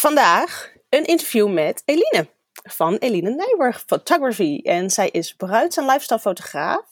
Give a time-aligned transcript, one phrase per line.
[0.00, 4.60] Vandaag een interview met Eline van Eline Nijburg Photography.
[4.62, 6.86] En zij is bruids- en lifestyle fotograaf,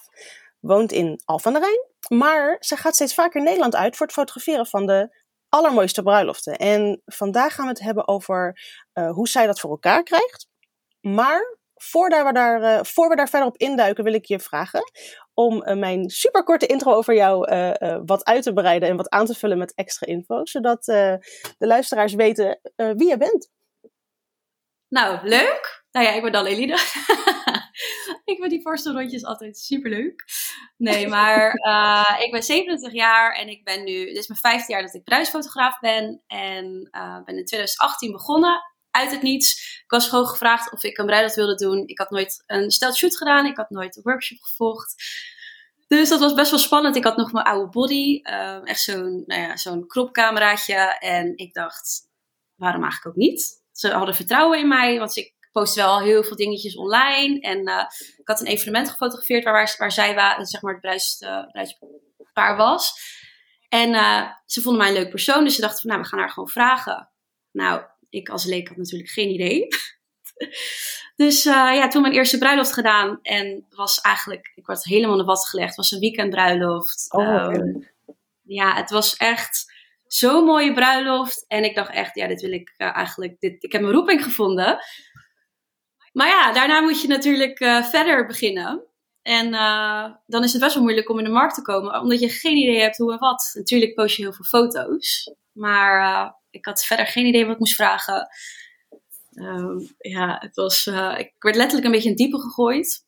[0.61, 1.87] woont in Al van der Rijn,
[2.21, 5.17] maar ze gaat steeds vaker Nederland uit voor het fotograferen van de
[5.49, 6.57] allermooiste bruiloften.
[6.57, 8.61] En vandaag gaan we het hebben over
[8.95, 10.49] uh, hoe zij dat voor elkaar krijgt.
[11.01, 14.83] Maar voordat we daar, uh, voor we daar verder op induiken, wil ik je vragen
[15.35, 17.39] om uh, mijn superkorte intro over jou
[18.05, 21.19] wat uit te breiden en wat aan te vullen met extra info, zodat de
[21.59, 23.51] luisteraars weten wie je bent.
[24.89, 25.85] Nou, leuk.
[25.91, 26.73] Nou ja, ik ben dan Eline.
[28.31, 30.25] ik vind die voorstelrondjes altijd super leuk.
[30.77, 31.53] Nee, maar
[32.25, 35.05] ik ben 27 jaar en ik ben nu, dit is mijn vijfde jaar dat ik
[35.05, 36.23] bruidsfotograaf ben.
[36.27, 36.89] En
[37.25, 38.61] ben in 2018 begonnen,
[38.91, 39.81] uit het niets.
[39.85, 41.87] Ik was gewoon gevraagd of ik een bruiloft wilde doen.
[41.87, 44.95] Ik had nooit een stelt shoot gedaan, ik had nooit een workshop gevolgd.
[45.87, 46.97] Dus dat was best wel spannend.
[46.97, 50.75] Ik had nog mijn oude body, uh, echt zo'n nou ja, kropcameraatje.
[50.99, 52.09] En ik dacht,
[52.55, 53.63] waarom eigenlijk ook niet?
[53.73, 57.41] Ze hadden vertrouwen in mij, want ik post wel heel veel dingetjes online.
[57.41, 57.85] En uh,
[58.17, 62.93] ik had een evenement gefotografeerd waar, waar, zij waren, zeg maar het uh, bruidspaar was.
[63.69, 66.19] En uh, ze vonden mij een leuk persoon, dus ze dachten van, nou, we gaan
[66.19, 67.11] haar gewoon vragen.
[67.51, 69.69] Nou, ik als leek had natuurlijk geen idee.
[71.17, 75.25] dus ja, toen mijn eerste bruiloft gedaan en was eigenlijk, ik werd helemaal in de
[75.25, 75.69] wat gelegd.
[75.69, 77.07] Het was een weekendbruiloft.
[77.09, 77.89] Oh, um,
[78.43, 79.73] ja, het was echt
[80.07, 81.45] zo'n mooie bruiloft.
[81.49, 84.23] En ik dacht echt, ja, dit wil ik uh, eigenlijk, dit, ik heb mijn roeping
[84.25, 84.79] gevonden.
[86.13, 88.83] Maar ja, daarna moet je natuurlijk uh, verder beginnen.
[89.23, 92.21] En uh, dan is het best wel moeilijk om in de markt te komen, omdat
[92.21, 93.51] je geen idee hebt hoe en wat.
[93.55, 97.75] Natuurlijk post je heel veel foto's, maar ik had verder geen idee wat ik moest
[97.75, 98.29] vragen.
[99.35, 103.07] Um, ja, het was, ik werd letterlijk een beetje in diepe gegooid.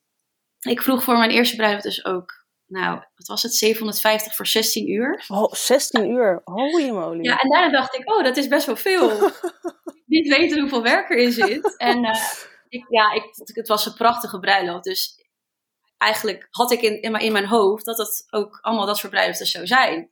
[0.61, 4.91] Ik vroeg voor mijn eerste bruiloft dus ook nou, wat was het, 750 voor 16
[4.91, 5.25] uur.
[5.29, 7.23] Oh, 16 uur, holy moly.
[7.23, 9.31] Ja, en daarna dacht ik, oh, dat is best wel veel.
[10.07, 11.77] Niet weten hoeveel werk erin zit.
[11.77, 12.23] En uh,
[12.69, 14.85] ik, ja, ik, het was een prachtige bruiloft.
[14.85, 15.25] Dus
[15.99, 19.13] eigenlijk had ik in, in, mijn, in mijn hoofd dat het ook allemaal dat soort
[19.13, 20.11] bruiloften zou zijn.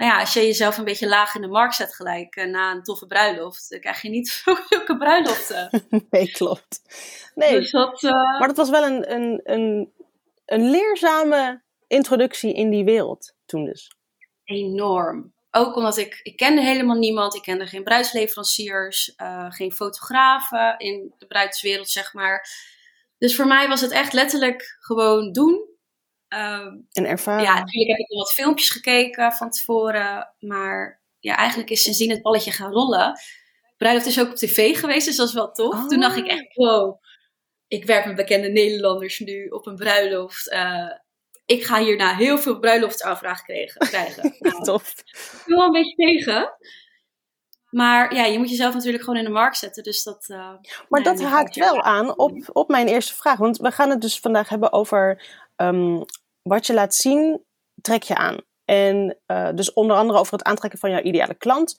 [0.00, 2.72] Nou ja, als je jezelf een beetje laag in de markt zet gelijk uh, na
[2.72, 4.28] een toffe bruiloft, dan krijg je niet
[4.68, 5.84] zulke bruiloften.
[6.10, 6.80] nee, klopt.
[7.34, 8.10] Nee, dus dat, uh...
[8.10, 9.92] maar dat was wel een, een, een
[10.50, 13.92] een leerzame introductie in die wereld toen dus.
[14.44, 15.32] Enorm.
[15.50, 17.34] Ook omdat ik, ik kende helemaal niemand.
[17.34, 22.48] Ik kende geen bruidsleveranciers, uh, geen fotografen in de bruidswereld, zeg maar.
[23.18, 25.68] Dus voor mij was het echt letterlijk gewoon doen.
[26.34, 27.42] Uh, en ervaren.
[27.42, 30.34] Ja, natuurlijk heb ik nog wat filmpjes gekeken van tevoren.
[30.38, 33.18] Maar ja, eigenlijk is sindsdien het balletje gaan rollen.
[33.76, 35.74] Bruiloft is ook op tv geweest, dus dat is wel tof.
[35.74, 35.88] Oh.
[35.88, 37.02] Toen dacht ik echt, wow,
[37.68, 40.52] ik werk met bekende Nederlanders nu op een bruiloft.
[40.52, 40.92] Uh,
[41.46, 43.86] ik ga hierna heel veel bruiloftsaanvragen krijgen.
[43.88, 44.36] krijgen.
[44.38, 44.94] Nou, Tof.
[44.98, 46.54] Ik wil wel een beetje tegen.
[47.70, 49.82] Maar ja, je moet jezelf natuurlijk gewoon in de markt zetten.
[49.82, 50.38] Dus dat, uh,
[50.88, 53.38] maar nee, dat haakt wel aan op, op mijn eerste vraag.
[53.38, 55.22] Want we gaan het dus vandaag hebben over
[55.56, 56.04] um,
[56.42, 57.44] wat je laat zien,
[57.80, 58.38] trek je aan.
[58.64, 61.74] En uh, dus onder andere over het aantrekken van jouw ideale klant.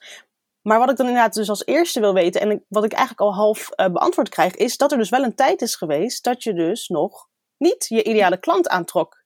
[0.62, 3.34] Maar wat ik dan inderdaad dus als eerste wil weten, en wat ik eigenlijk al
[3.34, 6.54] half uh, beantwoord krijg, is dat er dus wel een tijd is geweest dat je
[6.54, 9.22] dus nog niet je ideale klant aantrok.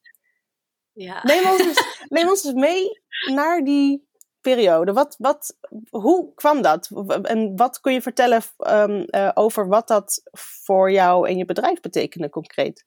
[0.93, 1.21] Ja.
[1.23, 3.01] Neem ons dus, neem ons dus mee
[3.33, 4.09] naar die
[4.41, 4.93] periode.
[4.93, 5.57] Wat, wat,
[5.91, 6.91] hoe kwam dat?
[7.23, 11.81] En wat kun je vertellen um, uh, over wat dat voor jou en je bedrijf
[11.81, 12.85] betekende concreet?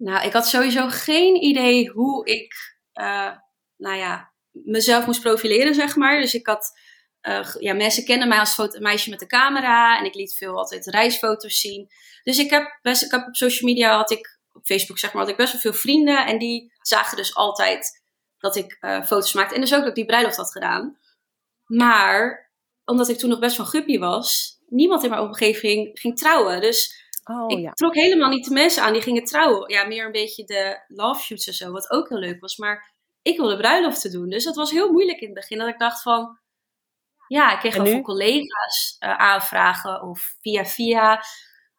[0.00, 2.54] Nou, ik had sowieso geen idee hoe ik,
[2.94, 3.30] uh,
[3.76, 6.20] nou ja, mezelf moest profileren, zeg maar.
[6.20, 6.78] Dus ik had
[7.22, 10.56] uh, ja, mensen kennen mij als foto, meisje met de camera en ik liet veel
[10.56, 11.90] altijd reisfoto's zien.
[12.22, 15.22] Dus ik heb best, ik heb op social media had ik, op Facebook zeg maar,
[15.22, 18.02] had ik best wel veel vrienden en die zagen dus altijd
[18.38, 19.54] dat ik uh, foto's maakte.
[19.54, 20.98] En dus ook dat ik die bruiloft had gedaan.
[21.66, 22.50] Maar,
[22.84, 26.60] omdat ik toen nog best van guppy was, niemand in mijn omgeving ging trouwen.
[26.60, 27.72] Dus oh, ik ja.
[27.72, 29.72] trok helemaal niet de mensen aan die gingen trouwen.
[29.72, 32.56] Ja, meer een beetje de love shoots en zo, wat ook heel leuk was.
[32.56, 34.28] Maar ik wilde bruiloften doen.
[34.28, 35.58] Dus dat was heel moeilijk in het begin.
[35.58, 36.38] Dat ik dacht van,
[37.26, 41.24] ja, ik kreeg wel van collega's uh, aanvragen of via via.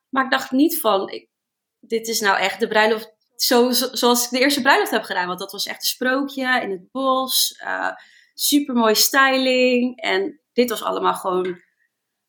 [0.10, 1.30] Maar ik dacht niet van, ik,
[1.80, 5.28] dit is nou echt de bruiloft zo, zo, zoals ik de eerste bruiloft heb gedaan.
[5.28, 7.60] Want dat was echt een sprookje in het bos.
[7.64, 7.92] Uh,
[8.34, 10.02] super mooie styling.
[10.02, 11.62] En dit was allemaal gewoon,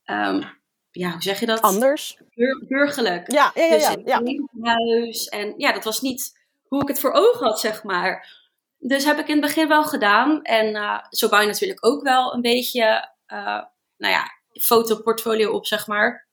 [0.04, 0.61] um,
[0.92, 1.60] ja, hoe zeg je dat?
[1.60, 2.18] Anders.
[2.34, 3.32] Bur burgerlijk.
[3.32, 3.74] Ja, ja, ja.
[3.76, 4.18] Dus ja, ja.
[4.18, 5.26] in het huis.
[5.26, 8.40] En ja, dat was niet hoe ik het voor ogen had, zeg maar.
[8.78, 10.42] Dus heb ik in het begin wel gedaan.
[10.42, 13.62] En uh, zo bouw je natuurlijk ook wel een beetje, uh,
[13.96, 14.24] nou ja,
[14.60, 16.28] fotoportfolio op, zeg maar.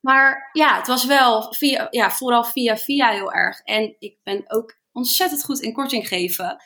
[0.00, 3.60] Maar ja, het was wel via, ja, vooral via via heel erg.
[3.60, 6.56] En ik ben ook ontzettend goed in korting geven.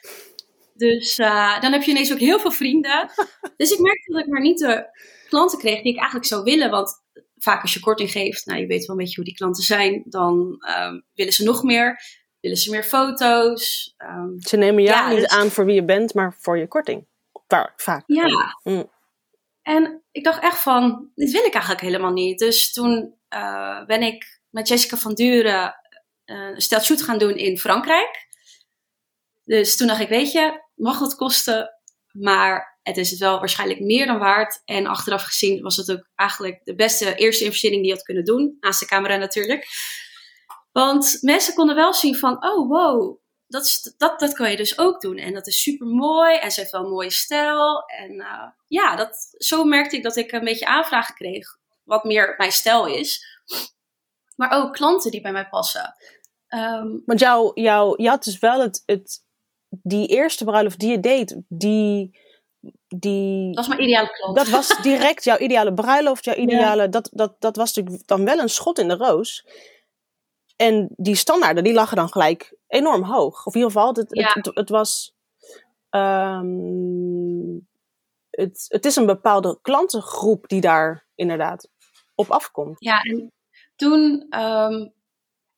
[0.77, 3.11] Dus uh, dan heb je ineens ook heel veel vrienden.
[3.57, 4.87] dus ik merkte dat ik maar niet de
[5.29, 6.71] klanten kreeg die ik eigenlijk zou willen.
[6.71, 7.05] Want
[7.37, 10.03] vaak als je korting geeft, nou je weet wel een beetje hoe die klanten zijn,
[10.05, 12.01] dan um, willen ze nog meer.
[12.41, 13.95] Willen ze meer foto's.
[13.99, 15.29] Um, ze nemen jou ja, niet dus...
[15.29, 17.07] aan voor wie je bent, maar voor je korting.
[17.47, 18.03] Waar, vaak.
[18.07, 18.59] Ja.
[18.63, 18.91] Mm.
[19.63, 22.39] En ik dacht echt van, dit wil ik eigenlijk helemaal niet.
[22.39, 25.75] Dus toen uh, ben ik met Jessica van Duren
[26.25, 28.29] uh, een stel shoot gaan doen in Frankrijk.
[29.45, 31.71] Dus toen dacht ik, weet je, mag het kosten,
[32.13, 34.63] maar het is het wel waarschijnlijk meer dan waard.
[34.65, 38.25] En achteraf gezien was het ook eigenlijk de beste eerste investering die je had kunnen
[38.25, 38.57] doen.
[38.61, 39.67] Naast de camera natuurlijk.
[40.73, 44.79] Want mensen konden wel zien van, oh wow, dat, is, dat, dat kan je dus
[44.79, 45.17] ook doen.
[45.17, 46.37] En dat is super mooi.
[46.37, 47.83] En ze heeft wel een mooie stijl.
[47.87, 51.49] En uh, ja, dat, zo merkte ik dat ik een beetje aanvragen kreeg.
[51.85, 53.41] Wat meer mijn stijl is.
[54.37, 55.95] Maar ook klanten die bij mij passen.
[56.49, 59.25] Um, Want jou, jou, je had dus wel het, het,
[59.69, 62.19] die eerste bruiloft die je deed, die,
[62.89, 63.47] die...
[63.47, 64.37] Dat was mijn ideale klant.
[64.37, 66.83] Dat was direct jouw ideale bruiloft, jouw ideale...
[66.83, 66.89] Ja.
[66.89, 69.47] Dat, dat, dat was natuurlijk dan wel een schot in de roos.
[70.57, 73.47] En die standaarden, die lagen dan gelijk enorm hoog.
[73.47, 74.27] Of in ieder geval, het, ja.
[74.33, 75.15] het, het, het, was...
[75.91, 77.69] Um,
[78.31, 81.69] het, het is een bepaalde klantengroep die daar inderdaad
[82.15, 82.77] op afkomt.
[82.79, 83.33] Ja, en
[83.77, 84.93] toen um,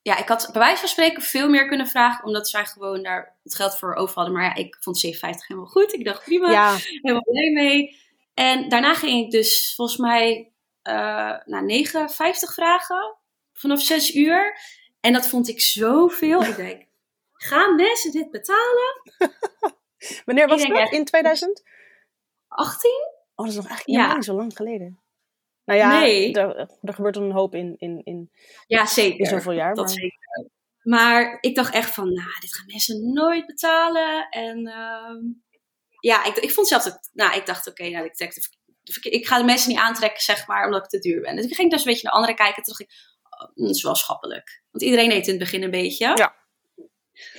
[0.09, 3.37] ja, ik had bij wijze van spreken veel meer kunnen vragen, omdat zij gewoon daar
[3.43, 4.35] het geld voor over hadden.
[4.35, 5.93] Maar ja, ik vond 57 helemaal goed.
[5.93, 6.77] Ik dacht prima, ja.
[6.77, 7.97] helemaal blij mee.
[8.35, 10.53] En daarna ging ik dus volgens mij
[10.83, 10.95] uh,
[11.45, 13.17] naar 59 vragen
[13.53, 14.59] vanaf 6 uur.
[15.01, 16.43] En dat vond ik zoveel.
[16.43, 16.87] Ik denk,
[17.33, 19.03] gaan mensen dit betalen?
[20.25, 20.93] Wanneer was dat?
[20.93, 21.65] In 2018?
[22.49, 24.15] Oh, dat is nog eigenlijk ja.
[24.15, 24.99] niet zo lang geleden.
[25.69, 26.33] Nou ja, nee.
[26.33, 28.31] er, er gebeurt een hoop in, in, in,
[28.67, 29.19] ja, zeker.
[29.19, 29.75] in zoveel jaar.
[29.75, 29.95] Dat maar...
[29.95, 30.51] zeker.
[30.83, 34.29] Maar ik dacht echt van, nou, dit gaan mensen nooit betalen.
[34.29, 35.33] En uh,
[36.01, 39.39] ja, ik, ik vond zelf dat, nou, ik dacht, oké, okay, nou, ik, ik ga
[39.39, 41.37] de mensen niet aantrekken, zeg maar, omdat ik te duur ben.
[41.37, 42.63] Dus ik ging dus een beetje naar anderen kijken.
[42.63, 44.63] Toen dacht ik, oh, dat is wel schappelijk.
[44.71, 46.13] Want iedereen eet in het begin een beetje.
[46.15, 46.37] Ja.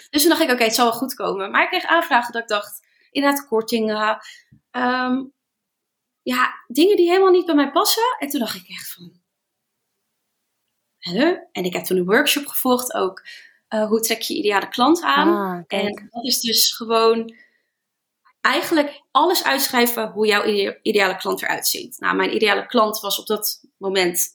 [0.09, 1.51] Dus toen dacht ik, oké, okay, het zal wel goed komen.
[1.51, 4.19] Maar ik kreeg aanvragen dat ik dacht, inderdaad kortingen.
[4.71, 5.33] Um,
[6.29, 8.15] ja, dingen die helemaal niet bij mij passen.
[8.19, 9.11] En toen dacht ik echt van,
[10.97, 11.35] hè?
[11.51, 13.25] En ik heb toen een workshop gevolgd ook.
[13.69, 15.27] Uh, hoe trek je ideale klant aan?
[15.27, 17.35] Ah, en dat is dus gewoon
[18.41, 20.43] eigenlijk alles uitschrijven hoe jouw
[20.81, 21.99] ideale klant eruit ziet.
[21.99, 24.27] Nou, mijn ideale klant was op dat moment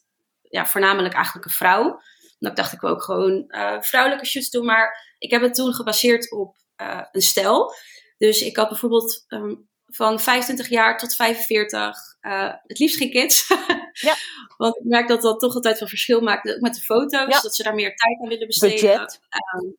[0.43, 2.00] ja, voornamelijk eigenlijk een vrouw.
[2.38, 4.64] Dan dacht ik ook gewoon uh, vrouwelijke shoots doen.
[4.64, 7.75] Maar ik heb het toen gebaseerd op uh, een stijl.
[8.19, 12.17] Dus ik had bijvoorbeeld um, van 25 jaar tot 45.
[12.20, 13.49] Uh, eh, het liefst geen kids.
[13.93, 14.14] ja.
[14.56, 16.55] Want ik merk dat dat toch altijd wel verschil maakt.
[16.55, 17.43] Ook met de foto's.
[17.43, 18.99] Dat ze daar meer tijd aan willen besteden.
[18.99, 19.20] Budget.
[19.55, 19.73] Uh,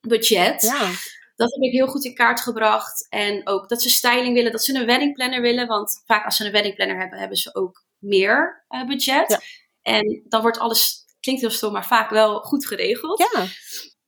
[0.00, 0.62] budget.
[0.62, 0.90] Ja.
[1.36, 3.06] Dat heb ik heel goed in kaart gebracht.
[3.08, 4.52] En ook dat ze styling willen.
[4.52, 5.66] Dat ze een wedding planner willen.
[5.66, 9.30] Want vaak als ze een wedding planner hebben, hebben ze ook meer uh, budget.
[9.30, 9.40] Ja.
[9.82, 13.28] En dan wordt alles, klinkt heel stom, maar vaak wel goed geregeld.
[13.32, 13.46] Ja.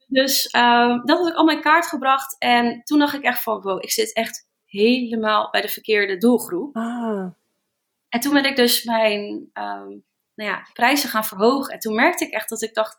[0.06, 2.36] Dus uh, dat had ik allemaal in kaart gebracht.
[2.38, 6.76] En toen dacht ik echt van, wow, ik zit echt helemaal bij de verkeerde doelgroep.
[6.76, 7.26] Ah.
[8.08, 11.72] En toen ben ik dus mijn um, nou ja, prijzen gaan verhogen.
[11.72, 12.96] En toen merkte ik echt dat ik dacht,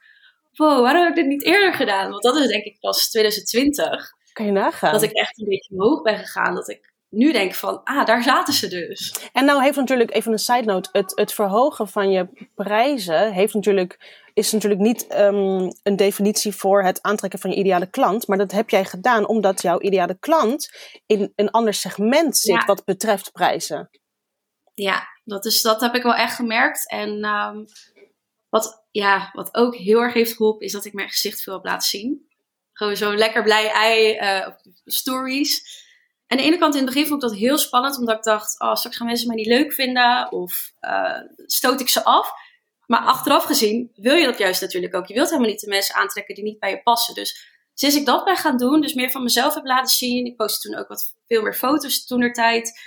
[0.55, 2.09] wow, waarom heb ik dit niet eerder gedaan?
[2.09, 4.11] Want dat is denk ik pas 2020.
[4.33, 4.91] Kan je nagaan.
[4.91, 6.55] Dat ik echt een beetje omhoog ben gegaan.
[6.55, 9.29] Dat ik nu denk van, ah, daar zaten ze dus.
[9.33, 13.53] En nou heeft natuurlijk, even een side note, het, het verhogen van je prijzen heeft
[13.53, 18.27] natuurlijk, is natuurlijk niet um, een definitie voor het aantrekken van je ideale klant.
[18.27, 20.69] Maar dat heb jij gedaan omdat jouw ideale klant
[21.05, 22.65] in een ander segment zit ja.
[22.65, 23.89] wat betreft prijzen.
[24.73, 26.89] Ja, dat, is, dat heb ik wel echt gemerkt.
[26.89, 27.65] En um,
[28.49, 31.65] wat, ja, wat ook heel erg heeft geholpen, is dat ik mijn gezicht veel heb
[31.65, 32.29] laten zien.
[32.73, 34.47] Gewoon zo lekker blij ei uh,
[34.85, 35.79] stories.
[36.27, 38.23] En aan de ene kant in het begin vond ik dat heel spannend, omdat ik
[38.23, 42.31] dacht, oh, straks gaan mensen mij niet leuk vinden of uh, stoot ik ze af.
[42.91, 45.05] Maar achteraf gezien wil je dat juist natuurlijk ook.
[45.07, 47.13] Je wilt helemaal niet de mensen aantrekken die niet bij je passen.
[47.13, 50.35] Dus sinds ik dat ben gaan doen, dus meer van mezelf heb laten zien, ik
[50.35, 52.79] postte toen ook wat veel meer foto's toen er tijd.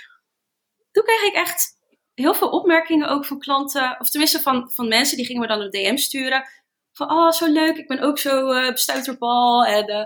[0.91, 1.77] Toen kreeg ik echt
[2.13, 5.61] heel veel opmerkingen ook van klanten, of tenminste van, van mensen die gingen me dan
[5.61, 6.45] een DM sturen.
[6.91, 9.65] Van, oh, zo leuk, ik ben ook zo uh, bestuiterbal.
[9.65, 10.05] En uh,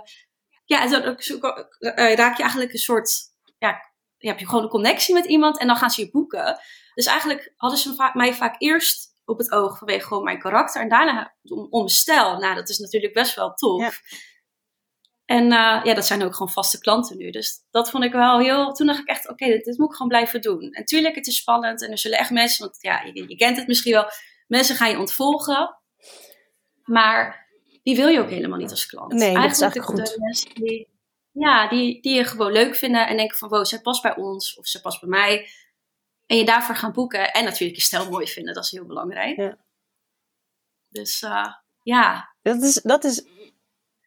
[0.65, 3.11] ja, dan uh, raak je eigenlijk een soort
[3.57, 3.79] ja,
[4.17, 6.59] je hebt je gewoon een connectie met iemand en dan gaan ze je boeken.
[6.93, 10.89] Dus eigenlijk hadden ze mij vaak eerst op het oog vanwege gewoon mijn karakter en
[10.89, 12.37] daarna om, om stijl.
[12.37, 13.81] Nou, dat is natuurlijk best wel tof.
[13.81, 13.91] Ja.
[15.25, 17.29] En uh, ja, dat zijn ook gewoon vaste klanten nu.
[17.29, 18.73] Dus dat vond ik wel heel.
[18.73, 20.71] Toen dacht ik echt: oké, okay, dit, dit, moet ik gewoon blijven doen.
[20.71, 23.57] En tuurlijk, het is spannend en er zullen echt mensen, want ja, je, je kent
[23.57, 24.09] het misschien wel,
[24.47, 25.79] mensen gaan je ontvolgen.
[26.83, 27.47] Maar
[27.83, 29.11] die wil je ook helemaal niet als klant.
[29.11, 30.13] Nee, eigenlijk dat is eigenlijk goed.
[30.13, 30.87] De mensen die
[31.31, 34.57] ja, die, die je gewoon leuk vinden en denken van wow, zij past bij ons
[34.57, 35.49] of ze past bij mij.
[36.29, 37.33] En je daarvoor gaan boeken.
[37.33, 39.37] En natuurlijk je stijl mooi vinden, dat is heel belangrijk.
[39.37, 39.57] Ja.
[40.89, 42.33] Dus uh, ja.
[42.41, 43.25] Dat is, dat is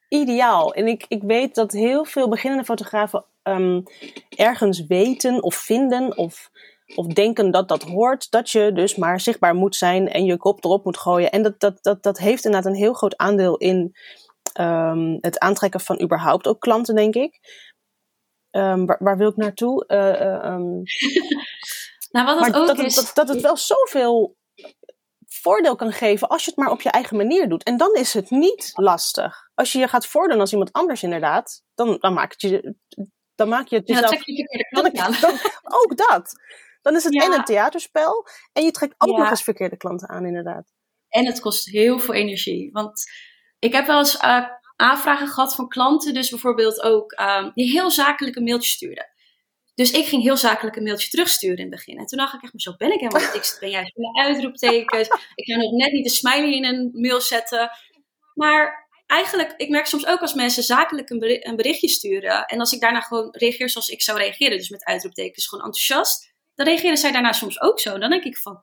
[0.09, 0.75] ideaal.
[0.75, 3.83] En ik, ik weet dat heel veel beginnende fotografen um,
[4.29, 6.51] ergens weten of vinden of,
[6.95, 8.31] of denken dat dat hoort.
[8.31, 11.31] Dat je dus maar zichtbaar moet zijn en je kop erop moet gooien.
[11.31, 13.97] En dat, dat, dat, dat heeft inderdaad een heel groot aandeel in
[14.61, 17.41] um, het aantrekken van überhaupt ook klanten, denk ik.
[18.51, 19.85] Um, waar, waar, wil ik naartoe?
[19.89, 20.83] Uh, um,
[22.13, 22.95] nou, wat dat ook dat, is...
[22.95, 24.37] Dat, dat, het wel zoveel
[25.27, 27.63] voordeel kan geven als je het maar op je eigen manier doet.
[27.63, 29.51] En dan is het niet lastig.
[29.55, 32.75] Als je je gaat voordoen als iemand anders inderdaad, dan, dan maak je
[33.35, 34.11] dan maak je het jezelf...
[34.11, 34.91] Ja, je dan,
[35.21, 35.39] dan,
[35.83, 36.33] ook dat.
[36.83, 37.25] Dan is het ja.
[37.25, 39.19] en een theaterspel en je trekt ook ja.
[39.19, 40.73] nog eens verkeerde klanten aan inderdaad.
[41.09, 42.71] En het kost heel veel energie.
[42.73, 43.05] Want
[43.59, 47.91] ik heb wel eens uh, aanvragen gehad van klanten, dus bijvoorbeeld ook um, die heel
[47.91, 49.12] zakelijke mailtjes stuurden.
[49.75, 51.99] Dus ik ging heel zakelijk een mailtje terugsturen in het begin.
[51.99, 53.35] En toen dacht ik echt, maar zo ben ik helemaal niet.
[53.35, 55.09] Ik ben juist met uitroeptekens.
[55.35, 57.71] ik kan nog net niet een smiley in een mail zetten.
[58.35, 62.45] Maar eigenlijk, ik merk soms ook als mensen zakelijk een berichtje sturen.
[62.45, 66.35] En als ik daarna gewoon reageer zoals ik zou reageren, dus met uitroeptekens, gewoon enthousiast.
[66.55, 67.99] Dan reageren zij daarna soms ook zo.
[67.99, 68.63] Dan denk ik van,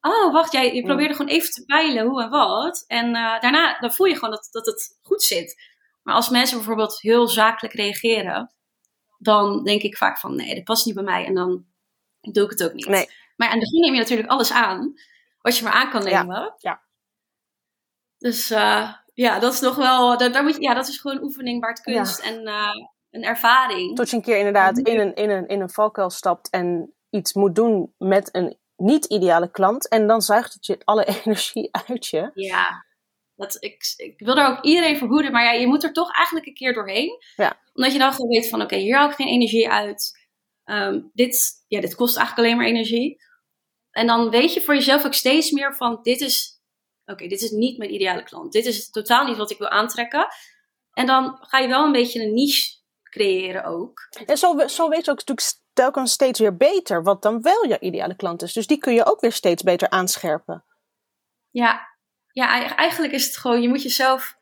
[0.00, 2.84] oh wacht, jij, je probeerde gewoon even te peilen hoe en wat.
[2.86, 5.56] En uh, daarna dan voel je gewoon dat, dat het goed zit.
[6.02, 8.54] Maar als mensen bijvoorbeeld heel zakelijk reageren,
[9.18, 11.26] dan denk ik vaak van nee, dat past niet bij mij.
[11.26, 11.64] En dan
[12.20, 12.88] doe ik het ook niet.
[12.88, 13.10] Nee.
[13.36, 14.94] Maar aan het begin neem je natuurlijk alles aan,
[15.40, 16.36] wat je maar aan kan nemen.
[16.36, 16.54] Ja.
[16.58, 16.82] ja.
[18.18, 21.22] Dus uh, ja, dat is nog wel, daar, daar moet je, ja, dat is gewoon
[21.22, 22.30] oefening waard kunst ja.
[22.30, 22.70] en uh,
[23.10, 23.96] een ervaring.
[23.96, 27.32] Tot je een keer inderdaad in een, in, een, in een valkuil stapt en iets
[27.32, 29.88] moet doen met een niet-ideale klant.
[29.88, 32.30] En dan zuigt het je alle energie uit je.
[32.34, 32.84] Ja,
[33.38, 35.32] dat, ik, ik wil daar ook iedereen verhoeden.
[35.32, 37.22] Maar ja, je moet er toch eigenlijk een keer doorheen.
[37.36, 37.60] Ja.
[37.74, 40.26] Omdat je dan gewoon weet van, oké, okay, hier haal ik geen energie uit.
[40.64, 43.22] Um, dit, ja, dit kost eigenlijk alleen maar energie.
[43.90, 46.60] En dan weet je voor jezelf ook steeds meer van, dit is,
[47.02, 48.52] oké, okay, dit is niet mijn ideale klant.
[48.52, 50.28] Dit is totaal niet wat ik wil aantrekken.
[50.92, 54.08] En dan ga je wel een beetje een niche creëren ook.
[54.26, 57.80] En zo, zo weet je ook natuurlijk telkens steeds weer beter wat dan wel je
[57.80, 58.52] ideale klant is.
[58.52, 60.64] Dus die kun je ook weer steeds beter aanscherpen.
[61.50, 61.97] Ja,
[62.32, 64.36] ja eigenlijk is het gewoon, je moet jezelf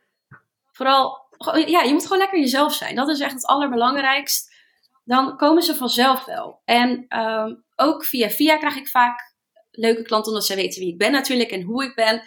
[0.72, 1.28] vooral,
[1.66, 2.94] ja, je moet gewoon lekker jezelf zijn.
[2.94, 4.54] Dat is echt het allerbelangrijkst.
[5.04, 6.60] Dan komen ze vanzelf wel.
[6.64, 9.34] En um, ook via via krijg ik vaak
[9.70, 12.22] leuke klanten, omdat zij weten wie ik ben natuurlijk en hoe ik ben.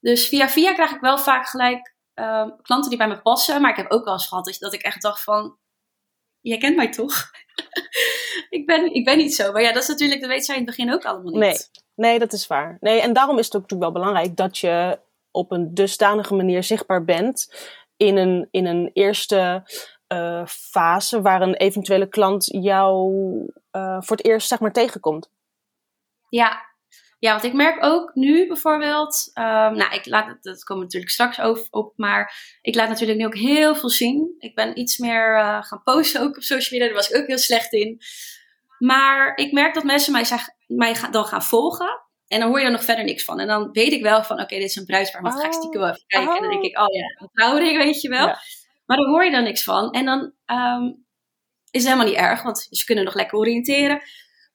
[0.00, 3.60] Dus via via krijg ik wel vaak gelijk um, klanten die bij me passen.
[3.60, 5.58] Maar ik heb ook wel eens gehad dat ik echt dacht van,
[6.40, 7.30] jij kent mij toch?
[8.52, 9.52] Ik, ben, ik ben niet zo.
[9.52, 11.40] Maar ja, dat is natuurlijk, dat weet zij in het begin ook allemaal niet.
[11.40, 11.56] Nee,
[11.94, 12.76] nee dat is waar.
[12.80, 14.98] Nee, en daarom is het ook natuurlijk wel belangrijk dat je
[15.30, 17.54] op een dusdanige manier zichtbaar bent
[17.96, 19.62] in een, in een eerste
[20.12, 23.12] uh, fase waar een eventuele klant jou
[23.72, 25.30] uh, voor het eerst zeg maar tegenkomt.
[26.28, 26.70] Ja,
[27.18, 31.40] ja, want ik merk ook nu bijvoorbeeld, um, nou, ik laat, dat komt natuurlijk straks
[31.40, 34.34] over, op, maar ik laat natuurlijk nu ook heel veel zien.
[34.38, 37.26] Ik ben iets meer uh, gaan posten ook op social media, daar was ik ook
[37.26, 38.00] heel slecht in.
[38.84, 40.26] Maar ik merk dat mensen mij,
[40.66, 42.00] mij dan gaan volgen.
[42.26, 43.40] En dan hoor je er nog verder niks van.
[43.40, 45.40] En dan weet ik wel van, oké, dit is een bruisbaar, maar oh.
[45.40, 46.28] ga ik stiekem wel even kijken.
[46.28, 46.36] Oh.
[46.36, 48.26] En dan denk ik, oh ja, een trouwring, weet je wel.
[48.26, 48.40] Ja.
[48.86, 49.90] Maar dan hoor je er niks van.
[49.90, 51.06] En dan um,
[51.70, 54.02] is het helemaal niet erg, want ze kunnen nog lekker oriënteren.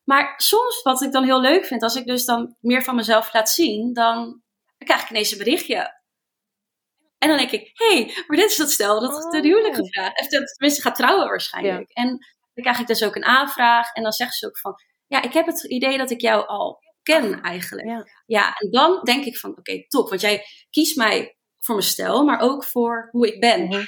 [0.03, 3.33] Maar soms, wat ik dan heel leuk vind, als ik dus dan meer van mezelf
[3.33, 4.41] laat zien, dan
[4.77, 6.01] krijg ik ineens een berichtje.
[7.17, 9.29] En dan denk ik, hé, hey, maar dit is dat stel dat oh.
[9.29, 10.19] ten huwelijk gevraagd.
[10.19, 11.91] Of tenminste gaat trouwen waarschijnlijk.
[11.93, 12.03] Ja.
[12.03, 13.93] En dan krijg ik dus ook een aanvraag.
[13.93, 14.75] En dan zeggen ze ook van,
[15.07, 17.87] ja, ik heb het idee dat ik jou al ken eigenlijk.
[17.87, 20.09] Ja, ja en dan denk ik van, oké, okay, top.
[20.09, 23.67] Want jij kiest mij voor mijn stijl, maar ook voor hoe ik ben.
[23.67, 23.85] Mhm.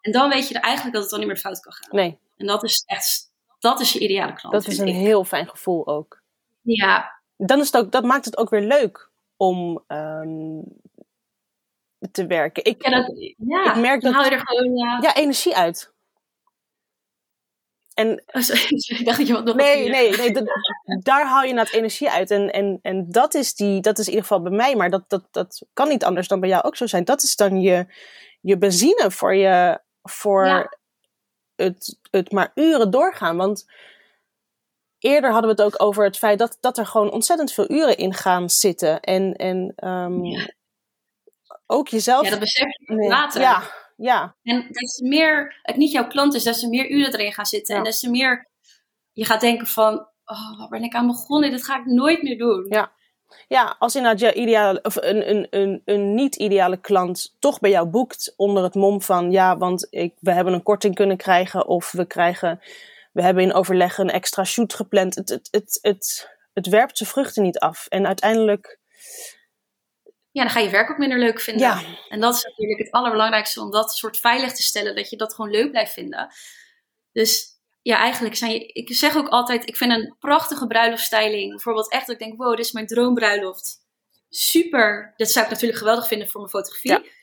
[0.00, 1.96] En dan weet je er eigenlijk dat het dan niet meer fout kan gaan.
[1.96, 2.18] Nee.
[2.36, 3.30] En dat is echt
[3.60, 4.54] dat is je ideale klant.
[4.54, 4.94] Dat is een ik.
[4.94, 6.22] heel fijn gevoel ook.
[6.62, 7.20] Ja.
[7.36, 10.64] Dan is het ook, dat maakt het ook weer leuk om um,
[12.12, 12.64] te werken.
[12.64, 14.12] Ik, ja, dat, ja, ik merk dat.
[14.12, 15.92] haal je er gewoon ja, energie uit.
[18.00, 18.42] En, oh,
[18.98, 20.44] ik dacht dat je wat nog Nee, nee, nee dat,
[21.02, 22.30] daar haal je het energie uit.
[22.30, 25.04] En, en, en dat, is die, dat is in ieder geval bij mij, maar dat,
[25.08, 27.04] dat, dat kan niet anders dan bij jou ook zo zijn.
[27.04, 27.86] Dat is dan je,
[28.40, 30.78] je benzine voor, je, voor ja
[31.60, 33.36] het, het maar uren doorgaan.
[33.36, 33.70] Want
[34.98, 37.96] eerder hadden we het ook over het feit dat, dat er gewoon ontzettend veel uren
[37.96, 39.00] in gaan zitten.
[39.00, 40.48] En, en um, ja.
[41.66, 42.24] ook jezelf.
[42.24, 43.08] Ja, dat besef je nee.
[43.08, 43.40] later.
[43.40, 43.62] Ja,
[44.00, 44.36] ja.
[44.42, 47.46] En des te meer het niet jouw klant is, des te meer uren erin gaan
[47.46, 47.74] zitten.
[47.74, 47.80] Ja.
[47.80, 48.48] En des te meer
[49.12, 51.50] je gaat denken van, oh, waar ben ik aan begonnen?
[51.50, 52.66] Dat ga ik nooit meer doen.
[52.68, 52.92] Ja.
[53.48, 57.86] Ja, als inderdaad je ideale, of een, een, een, een niet-ideale klant toch bij jou
[57.88, 61.92] boekt onder het mom van ja, want ik, we hebben een korting kunnen krijgen of
[61.92, 62.60] we krijgen,
[63.12, 65.14] we hebben in overleg een extra shoot gepland.
[65.14, 67.86] Het, het, het, het, het werpt zijn vruchten niet af.
[67.88, 68.78] En uiteindelijk.
[70.32, 71.66] Ja, dan ga je werk ook minder leuk vinden.
[71.66, 71.82] Ja.
[72.08, 75.34] En dat is natuurlijk het allerbelangrijkste om dat soort veilig te stellen, dat je dat
[75.34, 76.32] gewoon leuk blijft vinden.
[77.12, 81.92] Dus ja, eigenlijk zijn je, ik zeg ook altijd, ik vind een prachtige bruiloftstyling, bijvoorbeeld
[81.92, 83.78] echt dat ik denk, wow, dit is mijn droombruiloft.
[84.28, 87.18] Super, dat zou ik natuurlijk geweldig vinden voor mijn fotografie.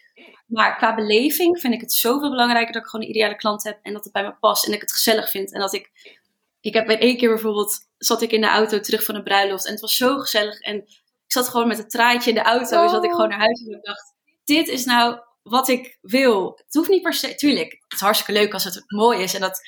[0.48, 3.80] Maar qua beleving vind ik het zoveel belangrijker dat ik gewoon een ideale klant heb
[3.82, 5.54] en dat het bij me past en dat ik het gezellig vind.
[5.54, 5.92] En dat ik,
[6.62, 9.66] ik heb bij één keer bijvoorbeeld, zat ik in de auto terug van een bruiloft
[9.66, 10.86] en het was zo gezellig en
[11.28, 13.66] ik zat gewoon met een traantje in de auto, dus dat ik gewoon naar huis
[13.66, 16.60] en ik dacht, dit is nou wat ik wil.
[16.66, 19.42] Het hoeft niet per se, tuurlijk, het is hartstikke leuk als het mooi is en
[19.42, 19.62] dat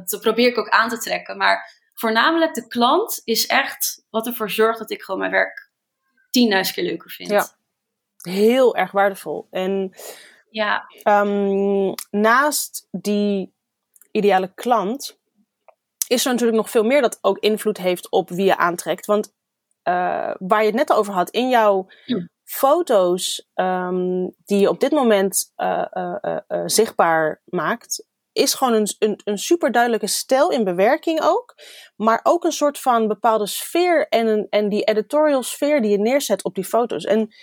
[0.00, 1.36] dat probeer ik ook aan te trekken.
[1.36, 5.70] Maar voornamelijk de klant is echt wat ervoor zorgt dat ik gewoon mijn werk
[6.30, 7.30] tienduizend keer leuker vind.
[7.30, 7.48] Ja,
[8.16, 9.46] heel erg waardevol.
[9.50, 9.96] En
[10.50, 10.84] ja.
[11.04, 13.52] Um, naast die
[14.10, 15.18] ideale klant
[16.08, 19.06] is er natuurlijk nog veel meer dat ook invloed heeft op wie je aantrekt.
[19.06, 19.32] Want
[19.88, 22.28] uh, waar je het net over had, in jouw ja.
[22.44, 25.84] foto's um, die je op dit moment uh,
[26.22, 31.54] uh, zichtbaar maakt, is gewoon een, een, een super duidelijke stijl in bewerking ook.
[31.96, 35.98] Maar ook een soort van bepaalde sfeer en, een, en die editorial sfeer die je
[35.98, 37.04] neerzet op die foto's.
[37.04, 37.34] En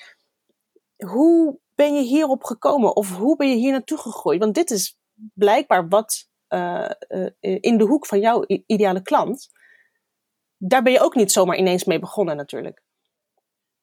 [1.05, 2.95] hoe ben je hierop gekomen?
[2.95, 4.39] Of hoe ben je hier naartoe gegroeid?
[4.39, 4.97] Want dit is
[5.33, 9.49] blijkbaar wat uh, uh, in de hoek van jouw ideale klant.
[10.61, 12.81] Daar ben je ook niet zomaar ineens mee begonnen natuurlijk.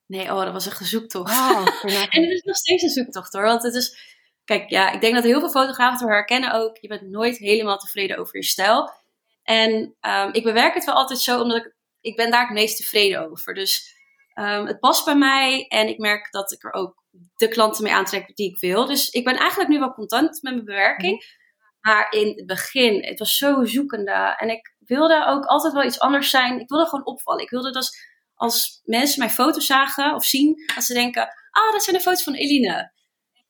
[0.06, 1.30] Nee, oh, dat was echt een zoektocht.
[1.32, 1.66] Oh,
[2.14, 3.42] en het is nog steeds een zoektocht hoor.
[3.42, 4.14] Want het is,
[4.46, 6.76] Kijk, ja, ik denk dat heel veel fotografen het herkennen ook.
[6.80, 8.90] Je bent nooit helemaal tevreden over je stijl.
[9.42, 12.76] En um, ik bewerk het wel altijd zo, omdat ik, ik ben daar het meest
[12.76, 13.54] tevreden over.
[13.54, 13.96] Dus
[14.34, 17.04] um, het past bij mij en ik merk dat ik er ook
[17.36, 18.86] de klanten mee aantrek die ik wil.
[18.86, 21.24] Dus ik ben eigenlijk nu wel content met mijn bewerking.
[21.80, 24.34] Maar in het begin, het was zo zoekende.
[24.38, 26.60] En ik wilde ook altijd wel iets anders zijn.
[26.60, 27.42] Ik wilde gewoon opvallen.
[27.42, 27.96] Ik wilde dat
[28.34, 32.22] als mensen mijn foto's zagen of zien, dat ze denken: ah, dat zijn de foto's
[32.22, 32.92] van Eline.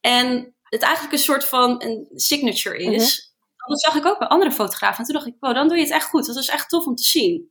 [0.01, 3.35] En het eigenlijk een soort van een signature is.
[3.57, 3.71] Mhm.
[3.71, 4.99] Dat zag ik ook bij andere fotografen.
[4.99, 6.27] En toen dacht ik, wow, dan doe je het echt goed.
[6.27, 7.51] Dat is echt tof om te zien.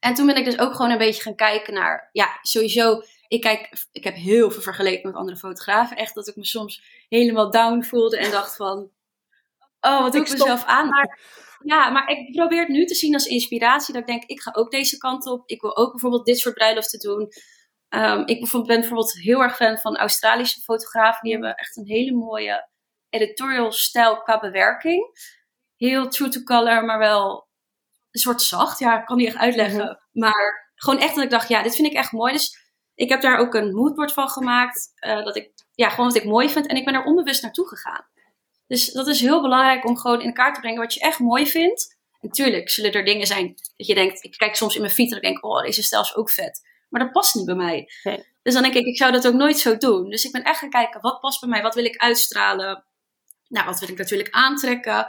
[0.00, 3.40] En toen ben ik dus ook gewoon een beetje gaan kijken naar, ja, sowieso, ik
[3.40, 5.96] kijk, ik heb heel veel vergeleken met andere fotografen.
[5.96, 8.90] Echt dat ik me soms helemaal down voelde en dacht van,
[9.80, 10.88] oh, wat doe ik, ik mezelf aan?
[10.88, 11.18] Maar,
[11.64, 13.94] ja, maar ik probeer het nu te zien als inspiratie.
[13.94, 15.42] Dat ik denk, ik ga ook deze kant op.
[15.48, 17.32] Ik wil ook bijvoorbeeld dit soort bruiloften doen.
[17.88, 21.22] Um, ik ben bijvoorbeeld heel erg fan van Australische fotografen.
[21.22, 22.68] Die hebben echt een hele mooie
[23.08, 25.30] editorial stijl qua bewerking.
[25.76, 27.48] Heel true to color, maar wel
[28.10, 28.78] een soort zacht.
[28.78, 29.84] Ja, ik kan niet echt uitleggen.
[29.84, 29.96] Mhm.
[30.12, 32.32] Maar gewoon echt dat ik dacht, ja, dit vind ik echt mooi.
[32.32, 32.56] Dus
[32.94, 34.92] ik heb daar ook een moodboard van gemaakt.
[35.06, 36.66] Uh, dat ik, ja, gewoon wat ik mooi vind.
[36.66, 38.06] En ik ben er onbewust naartoe gegaan.
[38.72, 41.46] Dus dat is heel belangrijk om gewoon in kaart te brengen wat je echt mooi
[41.46, 41.96] vindt.
[42.20, 45.16] Natuurlijk zullen er dingen zijn dat je denkt, ik kijk soms in mijn fiets en
[45.16, 46.60] ik denk, oh, deze stijl is ook vet.
[46.88, 47.88] Maar dat past niet bij mij.
[48.02, 48.26] Nee.
[48.42, 50.10] Dus dan denk ik, ik zou dat ook nooit zo doen.
[50.10, 51.62] Dus ik ben echt gaan kijken, wat past bij mij?
[51.62, 52.84] Wat wil ik uitstralen?
[53.48, 55.06] Nou, wat wil ik natuurlijk aantrekken?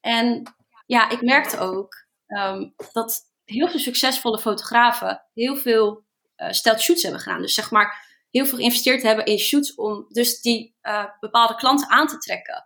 [0.00, 0.54] En
[0.86, 6.04] ja, ik merkte ook um, dat heel veel succesvolle fotografen heel veel
[6.36, 7.40] uh, stelt shoots hebben gedaan.
[7.40, 11.88] Dus zeg maar heel veel geïnvesteerd hebben in shoots om dus die uh, bepaalde klanten
[11.88, 12.65] aan te trekken.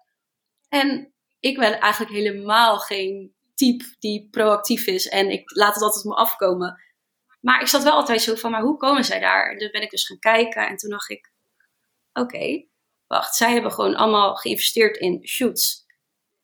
[0.71, 6.05] En ik ben eigenlijk helemaal geen type die proactief is en ik laat het altijd
[6.05, 6.83] op me afkomen.
[7.41, 9.51] Maar ik zat wel altijd zo van, maar hoe komen zij daar?
[9.51, 11.33] En toen ben ik dus gaan kijken en toen dacht ik,
[12.13, 12.67] oké,
[13.07, 15.85] wacht, zij hebben gewoon allemaal geïnvesteerd in shoots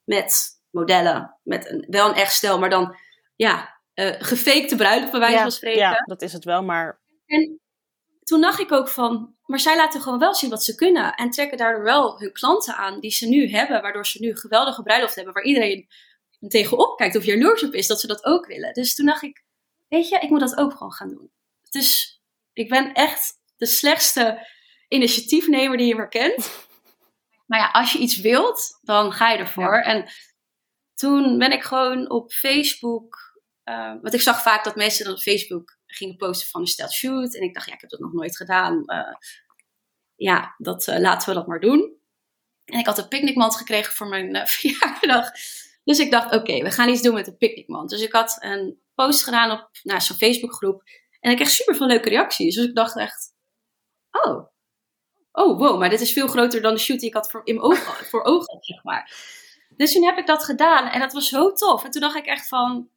[0.05, 2.97] met modellen, met een, wel een echt stel, maar dan,
[3.37, 5.81] ja, uh, gefakte bruiloft bij wijze van spreken.
[5.81, 7.01] Ja, dat is het wel, maar...
[7.27, 7.61] En
[8.27, 11.31] toen dacht ik ook van, maar zij laten gewoon wel zien wat ze kunnen en
[11.31, 14.83] trekken daardoor wel hun klanten aan die ze nu hebben, waardoor ze nu een geweldige
[14.83, 15.89] bruiloft hebben, waar iedereen
[16.49, 18.73] tegenop kijkt of jaloers op is dat ze dat ook willen.
[18.73, 19.45] Dus toen dacht ik,
[19.89, 21.31] weet je, ik moet dat ook gewoon gaan doen.
[21.71, 22.21] Dus
[22.53, 24.47] ik ben echt de slechtste
[24.89, 26.51] initiatiefnemer die je maar kent.
[27.47, 29.81] Maar ja, als je iets wilt, dan ga je ervoor.
[29.81, 30.11] En
[30.95, 33.26] toen ben ik gewoon op Facebook.
[33.69, 36.91] Uh, want ik zag vaak dat mensen dan op Facebook gingen posten van een stel
[36.91, 37.35] shoot.
[37.35, 38.83] En ik dacht, ja, ik heb dat nog nooit gedaan.
[38.87, 39.15] Uh,
[40.15, 41.97] ja, dat, uh, laten we dat maar doen.
[42.65, 45.31] En ik had een picknickmand gekregen voor mijn verjaardag.
[45.85, 47.91] Dus ik dacht, oké, we gaan iets doen met de picknickmand.
[47.91, 50.83] Dus ik had een post gedaan op nou, zo'n Facebookgroep.
[51.21, 52.55] En ik kreeg super veel leuke reacties.
[52.55, 53.35] Dus ik dacht echt,
[54.11, 54.47] oh,
[55.33, 57.61] oh wow, maar dit is veel groter dan de shoot die ik had voor, in
[57.61, 59.13] ogen, voor ogen, zeg maar.
[59.77, 61.85] Dus toen heb ik dat gedaan en dat was zo tof.
[61.85, 62.91] En toen dacht ik echt van,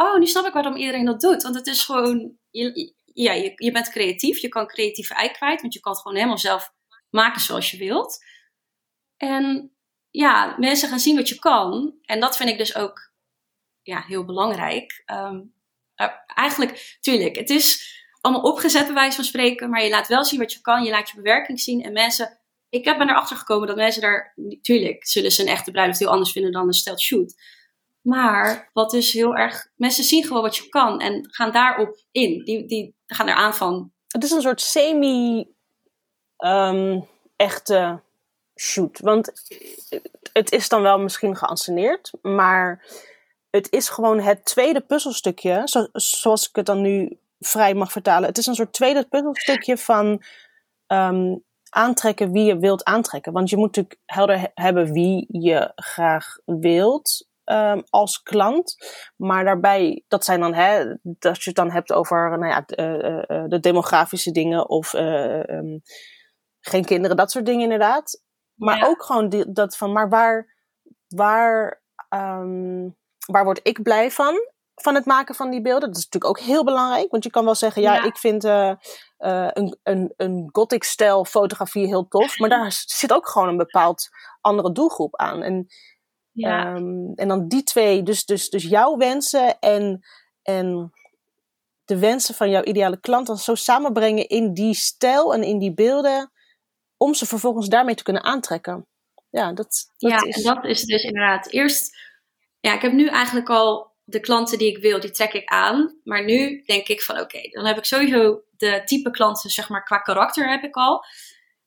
[0.00, 1.42] oh, nu snap ik waarom iedereen dat doet.
[1.42, 4.38] Want het is gewoon, je, ja, je, je bent creatief.
[4.38, 6.72] Je kan creatieve ei kwijt, want je kan het gewoon helemaal zelf
[7.10, 8.24] maken zoals je wilt.
[9.16, 9.72] En
[10.10, 11.94] ja, mensen gaan zien wat je kan.
[12.02, 13.12] En dat vind ik dus ook
[13.82, 15.02] ja, heel belangrijk.
[15.04, 15.40] Ehm,
[15.94, 20.24] eh, eigenlijk, tuurlijk, het is allemaal opgezet bij wijze van spreken, maar je laat wel
[20.24, 20.84] zien wat je kan.
[20.84, 22.38] Je laat je bewerking zien en mensen...
[22.68, 24.34] Ik heb ben erachter gekomen dat mensen daar...
[24.60, 27.34] Tuurlijk zullen ze een echte bruiloft heel anders vinden dan een stelt shoot.
[28.00, 29.68] Maar wat is heel erg...
[29.76, 32.44] Mensen zien gewoon wat je kan en gaan daarop in.
[32.44, 33.92] Die, die gaan eraan van...
[34.06, 35.48] Het is een soort semi-echte
[38.60, 39.00] shoot.
[39.00, 39.32] Want
[40.32, 42.84] het is dan wel misschien geanceneerd, maar
[43.50, 48.28] het is gewoon het tweede puzzelstukje, zo, zoals ik het dan nu vrij mag vertalen.
[48.28, 50.22] Het is een soort tweede puzzelstukje van
[50.86, 51.36] ehm,
[51.68, 53.32] aantrekken wie je wilt aantrekken.
[53.32, 58.76] Want je moet natuurlijk helder hebben wie je graag wilt ehm, als klant.
[59.16, 63.24] Maar daarbij, dat zijn dan, hè, dat je het dan hebt over nou ja, de,
[63.28, 65.82] uh, de demografische dingen of uh, um,
[66.60, 68.22] geen kinderen, dat soort dingen inderdaad.
[68.54, 68.86] Maar ja.
[68.86, 70.54] ook gewoon die, dat van, maar waar,
[71.08, 74.34] waar, um, waar word ik blij van?
[74.74, 75.88] Van het maken van die beelden.
[75.88, 77.10] Dat is natuurlijk ook heel belangrijk.
[77.10, 78.04] Want je kan wel zeggen, ja, ja.
[78.04, 78.72] ik vind uh,
[79.18, 82.38] uh, een, een, een gothic-stijl fotografie heel tof.
[82.38, 84.08] Maar daar zit ook gewoon een bepaald
[84.40, 85.42] andere doelgroep aan.
[85.42, 85.68] En,
[86.32, 86.74] ja.
[86.74, 90.00] um, en dan die twee, dus, dus, dus jouw wensen en,
[90.42, 90.92] en
[91.84, 95.74] de wensen van jouw ideale klant, dan zo samenbrengen in die stijl en in die
[95.74, 96.32] beelden
[96.96, 98.86] om ze vervolgens daarmee te kunnen aantrekken.
[99.30, 100.36] Ja, dat, dat ja, is...
[100.36, 101.98] en dat is dus inderdaad eerst.
[102.60, 106.00] Ja, ik heb nu eigenlijk al de klanten die ik wil, die trek ik aan.
[106.04, 109.68] Maar nu denk ik van oké, okay, dan heb ik sowieso de type klanten, zeg
[109.68, 111.04] maar, qua karakter heb ik al.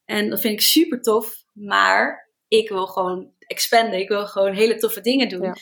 [0.06, 1.44] En dat vind ik super tof.
[1.54, 4.00] Maar ik wil gewoon expanden.
[4.00, 5.44] Ik wil gewoon hele toffe dingen doen.
[5.44, 5.56] Ja.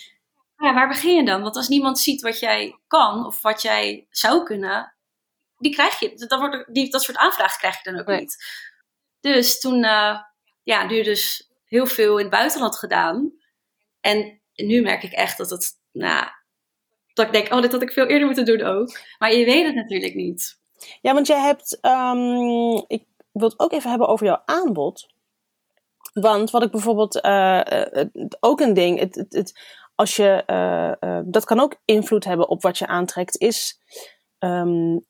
[0.58, 0.74] ja.
[0.74, 1.42] waar begin je dan?
[1.42, 4.96] Want als niemand ziet wat jij kan of wat jij zou kunnen,
[5.58, 6.26] die krijg je.
[6.28, 8.20] Dat, wordt, die, dat soort aanvragen krijg je dan ook nee.
[8.20, 8.38] niet.
[9.20, 10.20] Dus toen, uh,
[10.64, 13.32] ja, nu dus heel veel in het buitenland gedaan.
[14.00, 16.26] En nu merk ik echt dat het, nou,
[17.14, 19.00] dat ik denk, oh, dit had ik veel eerder moeten doen ook.
[19.18, 20.60] Maar je weet het natuurlijk niet.
[21.02, 25.11] Ja, want jij hebt, um, ik wil het ook even hebben over jouw aanbod.
[26.12, 28.06] Want wat ik bijvoorbeeld, uh, uh,
[28.40, 29.60] ook een ding, het, het, het,
[29.96, 33.80] als je, uh, dat kan ook invloed hebben op wat je aantrekt, is
[34.40, 35.06] um,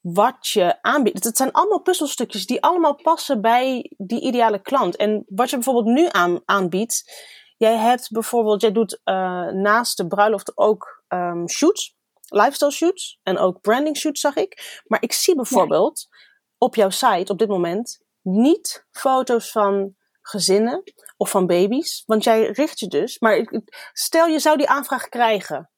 [0.00, 1.24] wat je aanbiedt.
[1.24, 4.96] Het zijn allemaal puzzelstukjes die allemaal passen bij die ideale klant.
[4.96, 7.12] En wat je bijvoorbeeld nu aan, aanbiedt.
[7.56, 11.96] Jij hebt bijvoorbeeld, jij doet uh, naast de bruiloft ook um, shoots,
[12.28, 14.82] lifestyle shoots en ook branding shoots zag ik.
[14.86, 16.16] Maar ik zie bijvoorbeeld ja.
[16.58, 20.82] op jouw site op dit moment niet foto's van gezinnen
[21.16, 22.02] of van baby's.
[22.06, 25.70] Want jij richt je dus, maar stel je zou die aanvraag krijgen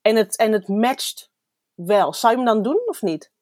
[0.00, 1.30] en het, en het matcht
[1.74, 2.12] wel.
[2.12, 3.32] Zou je hem dan doen of niet?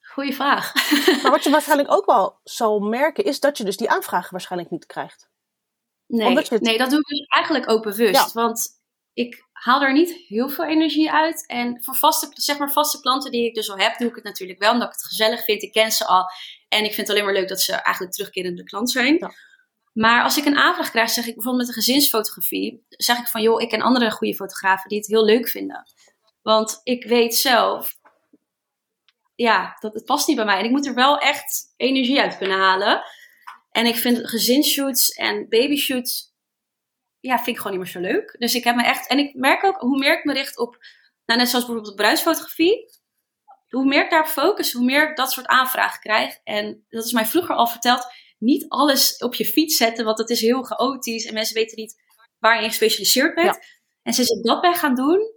[0.00, 0.74] Goeie vraag.
[1.22, 4.70] Maar wat je waarschijnlijk ook wel zal merken, is dat je dus die aanvragen waarschijnlijk
[4.70, 5.30] niet krijgt.
[6.06, 6.60] Nee, het...
[6.60, 8.26] nee dat doe ik eigenlijk ook bewust.
[8.26, 8.30] Ja.
[8.32, 8.68] Want
[9.12, 11.46] ik haal er niet heel veel energie uit.
[11.46, 14.24] En voor vaste, zeg maar vaste klanten die ik dus al heb, doe ik het
[14.24, 14.72] natuurlijk wel.
[14.72, 15.62] Omdat ik het gezellig vind.
[15.62, 16.24] Ik ken ze al.
[16.68, 19.16] En ik vind het alleen maar leuk dat ze eigenlijk terugkerende klant zijn.
[19.18, 19.32] Ja.
[19.92, 23.42] Maar als ik een aanvraag krijg, zeg ik bijvoorbeeld met een gezinsfotografie, zeg ik van
[23.42, 25.84] joh, ik ken andere goede fotografen die het heel leuk vinden.
[26.42, 27.96] Want ik weet zelf,
[29.34, 30.58] ja, dat het past niet bij mij.
[30.58, 33.02] En ik moet er wel echt energie uit kunnen halen.
[33.70, 36.31] En ik vind gezinsshoots en babyshoots,
[37.22, 38.36] ja, vind ik gewoon niet meer zo leuk.
[38.38, 40.76] Dus ik heb me echt, en ik merk ook, hoe meer ik me richt op,
[41.24, 42.90] nou net zoals bijvoorbeeld bruidsfotografie,
[43.68, 46.38] hoe meer ik daarop focus, hoe meer ik dat soort aanvragen krijg.
[46.44, 48.06] En dat is mij vroeger al verteld,
[48.38, 52.00] niet alles op je fiets zetten, want het is heel chaotisch en mensen weten niet
[52.38, 53.54] waar je gespecialiseerd bent.
[53.54, 53.62] Ja.
[54.02, 55.32] En sinds ik dat ben gaan doen,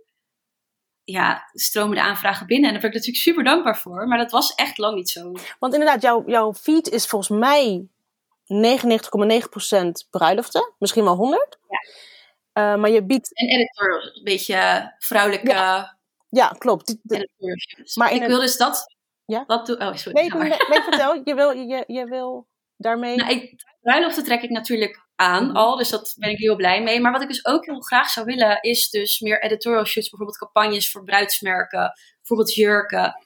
[1.03, 2.65] ja, stromen de aanvragen binnen.
[2.67, 4.07] En daar ben ik natuurlijk super dankbaar voor.
[4.07, 5.31] Maar dat was echt lang niet zo.
[5.59, 7.87] Want inderdaad, jouw, jouw feed is volgens mij
[8.53, 10.73] 99,9% bruiloften.
[10.77, 11.57] Misschien wel 100.
[11.69, 12.73] Ja.
[12.73, 13.37] Uh, maar je biedt...
[13.37, 15.51] En editor, een beetje vrouwelijke...
[15.51, 15.97] Ja,
[16.29, 16.85] ja klopt.
[16.87, 17.29] Die, de...
[17.95, 18.95] Maar ik wil dus dat...
[19.25, 19.43] Ja?
[19.47, 19.81] dat doen.
[19.81, 20.21] Oh, sorry.
[20.21, 21.21] Nee, nee, nee, vertel.
[21.23, 23.15] Je wil, je, je wil daarmee...
[23.15, 25.57] Nou, ik, bruiloften trek ik natuurlijk aan mm-hmm.
[25.57, 25.75] al.
[25.75, 26.99] Dus dat ben ik heel blij mee.
[27.01, 30.09] Maar wat ik dus ook heel graag zou willen, is dus meer editorial shoots.
[30.09, 31.93] Bijvoorbeeld campagnes voor bruidsmerken.
[32.17, 33.24] Bijvoorbeeld jurken.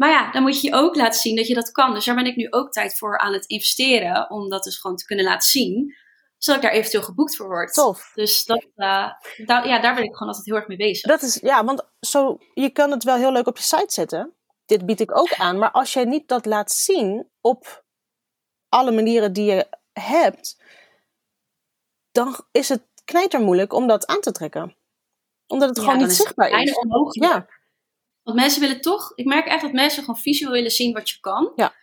[0.00, 1.94] Maar ja, dan moet je ook laten zien dat je dat kan.
[1.94, 4.30] Dus daar ben ik nu ook tijd voor aan het investeren.
[4.30, 5.94] Om dat dus gewoon te kunnen laten zien.
[6.38, 7.74] Zodat ik daar eventueel geboekt voor word.
[7.74, 8.10] Tof.
[8.14, 9.10] Dus dat, uh,
[9.46, 11.10] da ja, daar ben ik gewoon altijd heel erg mee bezig.
[11.10, 14.34] Dat is, ja, want zo, je kan het wel heel leuk op je site zetten.
[14.66, 15.58] Dit bied ik ook aan.
[15.58, 17.84] Maar als jij niet dat laat zien op
[18.68, 20.62] alle manieren die je hebt,
[22.12, 24.76] dan is het knijter moeilijk om dat aan te trekken.
[25.46, 26.74] Omdat het ja, gewoon niet zichtbaar is.
[26.74, 27.32] Onmogelijk.
[27.32, 27.58] Ja.
[28.22, 31.20] Want mensen willen toch, ik merk echt dat mensen gewoon visueel willen zien wat je
[31.20, 31.52] kan.
[31.56, 31.74] Ja.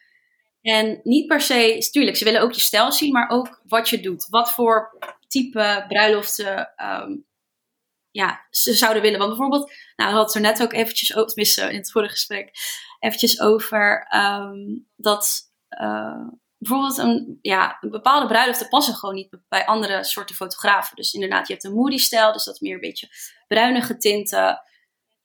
[0.61, 3.99] En niet per se, tuurlijk, ze willen ook je stijl zien, maar ook wat je
[3.99, 4.27] doet.
[4.29, 4.97] Wat voor
[5.27, 7.15] type bruiloften ehm,
[8.11, 9.19] ja, ze zouden willen.
[9.19, 12.11] Want bijvoorbeeld, nou, we hadden het er net ook eventjes over, tenminste in het vorige
[12.11, 12.51] gesprek,
[12.99, 19.65] eventjes over ehm, dat uh, bijvoorbeeld een, ja, een bepaalde bruiloften passen gewoon niet bij
[19.65, 20.95] andere soorten fotografen.
[20.95, 23.09] Dus inderdaad, je hebt een moody stijl, dus dat is meer een beetje
[23.47, 24.61] bruinige tinten.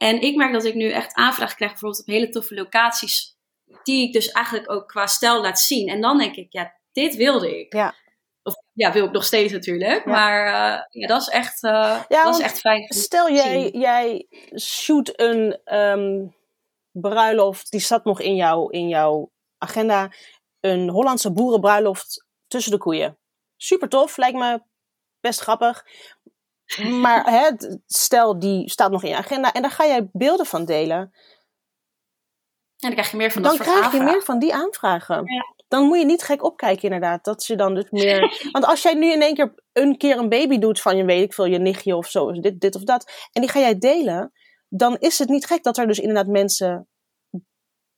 [0.03, 3.37] En ik merk dat ik nu echt aanvragen krijg, bijvoorbeeld op hele toffe locaties,
[3.83, 5.89] die ik dus eigenlijk ook qua stijl laat zien.
[5.89, 7.73] En dan denk ik, ja, dit wilde ik.
[7.73, 7.95] Ja.
[8.43, 10.05] Of ja, wil ik nog steeds natuurlijk.
[10.05, 12.93] Maar uh, ja, dat is echt, uh, ja, dat is echt fijn.
[12.93, 14.27] Stel jij, jij
[14.61, 16.37] shoot een um,
[16.91, 20.13] bruiloft, die zat nog in, jou, in jouw agenda.
[20.61, 23.19] Een Hollandse boerenbruiloft tussen de koeien.
[23.57, 24.63] Super tof, lijkt me
[25.21, 25.85] best grappig.
[26.79, 27.51] Maar hè,
[27.87, 30.99] stel, die staat nog in je agenda en daar ga jij beelden van delen.
[30.99, 31.11] En
[32.89, 35.17] dan krijg je meer van dat dan krijg je meer van die aanvragen.
[35.17, 35.55] Ja.
[35.69, 37.25] Dan moet je niet gek opkijken inderdaad.
[37.25, 38.21] Dat je dan dus meer...
[38.53, 41.23] Want als jij nu in één keer een keer een baby doet van je weet
[41.23, 43.29] ik veel, je nichtje of zo, dit, dit of dat.
[43.33, 44.33] En die ga jij delen.
[44.69, 46.89] Dan is het niet gek dat er dus inderdaad mensen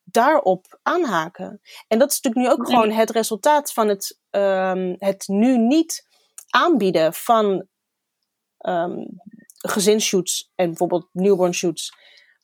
[0.04, 1.60] daarop aanhaken.
[1.88, 2.76] En dat is natuurlijk nu ook nee.
[2.76, 6.06] gewoon het resultaat van het, um, het nu niet
[6.48, 7.68] aanbieden van
[8.68, 9.06] um,
[9.56, 11.92] gezinsshoots en bijvoorbeeld newborn shoots,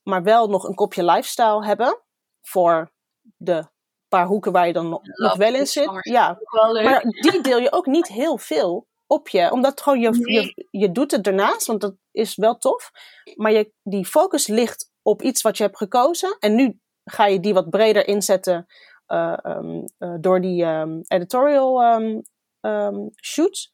[0.02, 2.02] maar wel nog een kopje lifestyle hebben
[2.40, 2.92] voor
[3.36, 3.68] de
[4.08, 5.90] paar hoeken waar je dan nog, nog wel in zit.
[6.00, 6.38] Ja,
[6.82, 10.42] maar die deel je ook niet heel veel op je, omdat gewoon je, nee.
[10.42, 12.90] je, je doet het ernaast, want dat is wel tof,
[13.34, 17.40] maar je, die focus ligt op iets wat je hebt gekozen en nu ga je
[17.40, 18.66] die wat breder inzetten
[19.06, 21.82] uh, um, uh, door die um, editorial
[22.60, 23.72] um, shoots.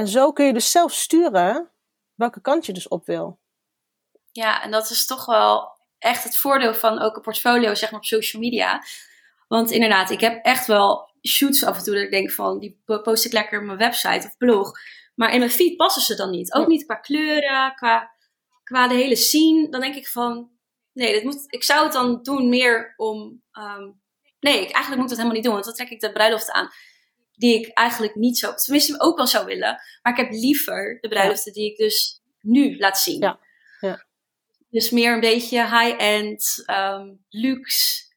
[0.00, 1.70] En zo kun je dus zelf sturen
[2.14, 3.40] welke kant je dus op wil.
[4.32, 8.00] Ja, en dat is toch wel echt het voordeel van ook een portfolio zeg maar,
[8.00, 8.82] op social media.
[9.48, 12.82] Want inderdaad, ik heb echt wel shoots af en toe dat ik denk van, die
[12.84, 14.72] post ik lekker op mijn website of blog.
[15.14, 16.54] Maar in mijn feed passen ze dan niet.
[16.54, 18.10] Ook niet qua kleuren, qua,
[18.64, 19.68] qua de hele scene.
[19.68, 20.50] Dan denk ik van,
[20.92, 23.42] nee, dit moet, ik zou het dan doen meer om...
[23.52, 24.00] Um,
[24.40, 26.70] nee, eigenlijk moet ik dat helemaal niet doen, want dan trek ik de bruiloft aan
[27.40, 29.80] die ik eigenlijk niet zo, tenminste ook wel zou willen.
[30.02, 33.20] Maar ik heb liever de bruiloften die ik dus nu laat zien.
[33.20, 33.38] Ja.
[33.80, 34.04] ja.
[34.70, 38.08] Dus meer een beetje high-end, um, luxe.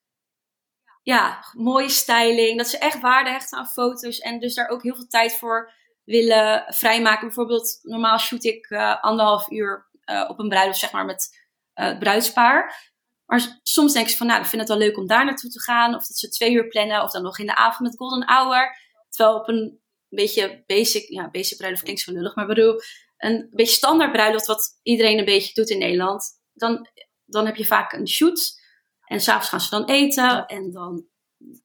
[1.04, 2.58] Ja, mooie styling.
[2.58, 4.20] Dat ze echt waarde hechten aan foto's.
[4.20, 5.72] En dus daar ook heel veel tijd voor
[6.04, 7.28] willen vrijmaken.
[7.28, 11.40] Bijvoorbeeld, normaal shoot ik uh, anderhalf uur uh, op een bruiloft, zeg maar, met
[11.76, 12.92] uh, het bruidspaar.
[13.26, 15.62] Maar soms denk ik van, nou, ik vind het wel leuk om daar naartoe te
[15.62, 15.96] gaan.
[15.96, 17.04] Of dat ze twee uur plannen.
[17.04, 18.82] Of dan nog in de avond met golden hour.
[19.16, 22.82] Terwijl op een beetje basic, ja, basic bruiloft klinkt zo lullig, maar bedoel,
[23.18, 26.88] een beetje standaard bruiloft wat iedereen een beetje doet in Nederland, dan,
[27.26, 28.62] dan heb je vaak een shoot
[29.06, 30.46] en s'avonds gaan ze dan eten ja.
[30.46, 31.06] en dan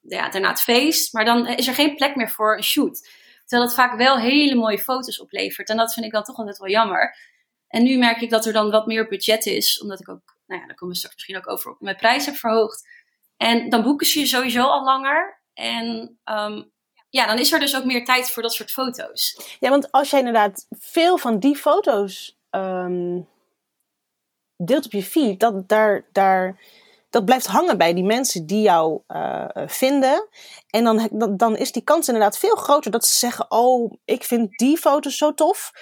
[0.02, 3.08] ja, daarna het feest, maar dan is er geen plek meer voor een shoot.
[3.44, 6.58] Terwijl het vaak wel hele mooie foto's oplevert en dat vind ik dan toch altijd
[6.58, 7.16] wel jammer.
[7.68, 10.60] En nu merk ik dat er dan wat meer budget is, omdat ik ook, nou
[10.60, 12.88] ja, daar komen we straks misschien ook over, mijn prijs heb verhoogd.
[13.36, 15.42] En dan boeken ze je sowieso al langer.
[15.54, 16.72] En um,
[17.10, 19.40] ja, dan is er dus ook meer tijd voor dat soort foto's.
[19.60, 23.28] Ja, want als jij inderdaad veel van die foto's um,
[24.56, 26.60] deelt op je feed, dat, daar, daar,
[27.10, 30.28] dat blijft hangen bij die mensen die jou uh, vinden.
[30.70, 34.58] En dan, dan, is die kans inderdaad veel groter dat ze zeggen: Oh, ik vind
[34.58, 35.72] die foto's zo tof.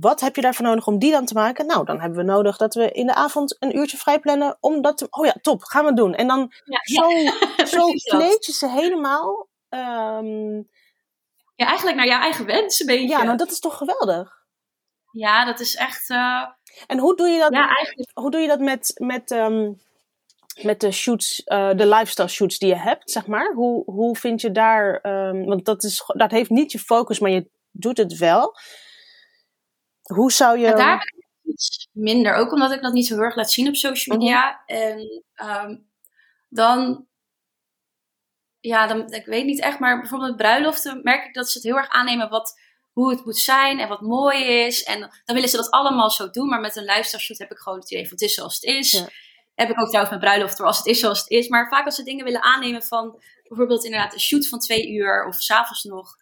[0.00, 1.66] Wat heb je daarvoor nodig om die dan te maken?
[1.66, 4.82] Nou, dan hebben we nodig dat we in de avond een uurtje vrij plannen om
[4.82, 5.06] dat te...
[5.10, 6.14] Oh ja, top, gaan we doen.
[6.14, 7.66] En dan ja, zo, ja.
[7.66, 10.68] zo kleed je ze helemaal Um,
[11.54, 13.08] ja, eigenlijk naar jouw eigen wens een beetje.
[13.08, 14.36] Ja, nou dat is toch geweldig?
[15.12, 16.10] Ja, dat is echt...
[16.10, 16.46] Uh...
[16.86, 18.10] En hoe doe je dat, ja, eigenlijk...
[18.14, 19.80] hoe doe je dat met, met, um,
[20.62, 23.52] met de shoots, uh, de lifestyle shoots die je hebt, zeg maar?
[23.52, 25.06] Hoe, hoe vind je daar...
[25.06, 28.54] Um, want dat, is, dat heeft niet je focus, maar je doet het wel.
[30.02, 30.66] Hoe zou je...
[30.66, 32.34] Ja, daar ben ik iets minder.
[32.34, 34.62] Ook omdat ik dat niet zo heel erg laat zien op social media.
[34.66, 34.86] Mm -hmm.
[34.86, 35.86] En
[36.48, 37.06] dan
[38.68, 41.66] ja, dan, ik weet niet echt, maar bijvoorbeeld met bruiloften merk ik dat ze het
[41.66, 42.60] heel erg aannemen wat,
[42.92, 44.82] hoe het moet zijn en wat mooi is.
[44.82, 47.58] En dan willen ze dat allemaal zo doen, maar met een lifestyle shoot heb ik
[47.58, 48.90] gewoon het idee van het is zoals het is.
[48.90, 49.08] Ja.
[49.54, 51.48] Heb ik ook trouwens met bruiloften, als het is zoals het is.
[51.48, 55.26] Maar vaak als ze dingen willen aannemen van bijvoorbeeld inderdaad een shoot van twee uur
[55.26, 56.16] of s'avonds nog,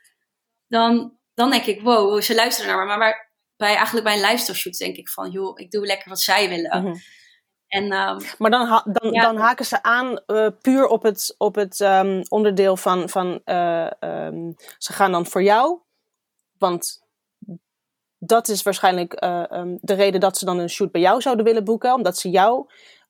[0.69, 2.87] dan, dan denk ik, wow, ze luisteren naar me.
[2.87, 6.09] Maar, maar bij, eigenlijk bij een lifestyle shoot denk ik van, joh, ik doe lekker
[6.09, 6.79] wat zij willen.
[6.79, 7.01] Mm -hmm.
[7.69, 9.23] En, um, maar dan, ha dan, ja.
[9.23, 13.91] dan, haken ze aan uh, puur op het, op het um, onderdeel van, van uh,
[14.01, 15.79] um, ze gaan dan voor jou.
[16.59, 17.05] Want
[18.19, 19.43] dat is waarschijnlijk uh,
[19.81, 21.95] de reden dat ze dan een shoot bij jou zouden willen boeken.
[21.95, 22.67] Omdat ze jou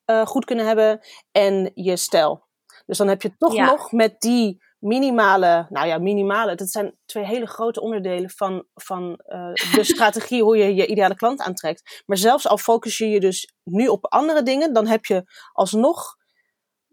[0.06, 1.00] eh, goed kunnen hebben
[1.32, 2.44] en je stijl.
[2.86, 7.24] Dus dan heb je toch nog met die minimale, nou ja, minimale, dat zijn twee
[7.24, 12.02] hele grote onderdelen van, van uh, de strategie hoe je je ideale klant aantrekt.
[12.06, 16.16] Maar zelfs al focus je je dus nu op andere dingen, dan heb je alsnog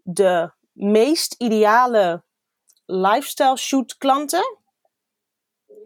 [0.02, 2.24] de meest ideale
[2.86, 4.62] lifestyle shoot klanten.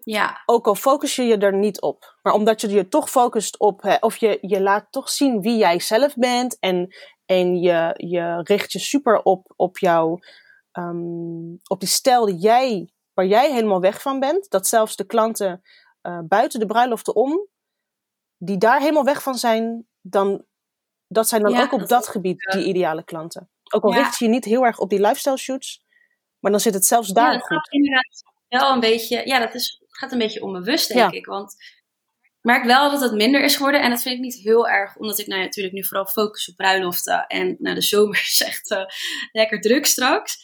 [0.05, 0.43] Ja.
[0.47, 2.17] Ook al focus je je er niet op.
[2.23, 5.57] Maar omdat je je toch focust op, hè, of je, je laat toch zien wie
[5.57, 6.59] jij zelf bent.
[6.59, 6.95] En,
[7.27, 10.19] en je, je richt je super op, op jouw,
[10.79, 14.51] um, op die stijl die jij, waar jij helemaal weg van bent.
[14.51, 15.63] Dat zelfs de klanten
[16.03, 17.49] uh, buiten de bruiloften om,
[18.37, 20.45] die daar helemaal weg van zijn, dan,
[21.07, 23.51] dat zijn dan ook op dat, gebied die ideale klanten.
[23.73, 25.83] Ook al richt je je niet heel erg op die lifestyle shoots,
[26.39, 27.73] maar dan zit het zelfs daar ja, goed.
[27.73, 31.27] inderdaad wel een beetje, ja, dat is, gaat een beetje onbewust, denk ik.
[31.27, 31.53] Want
[32.23, 33.83] ik merk wel dat het minder is geworden.
[33.83, 36.57] En dat vind ik niet heel erg, omdat ik nou natuurlijk nu vooral focus op
[36.57, 37.27] bruiloften.
[37.27, 38.85] En nou, de zomer is echt uh,
[39.33, 40.37] lekker druk straks.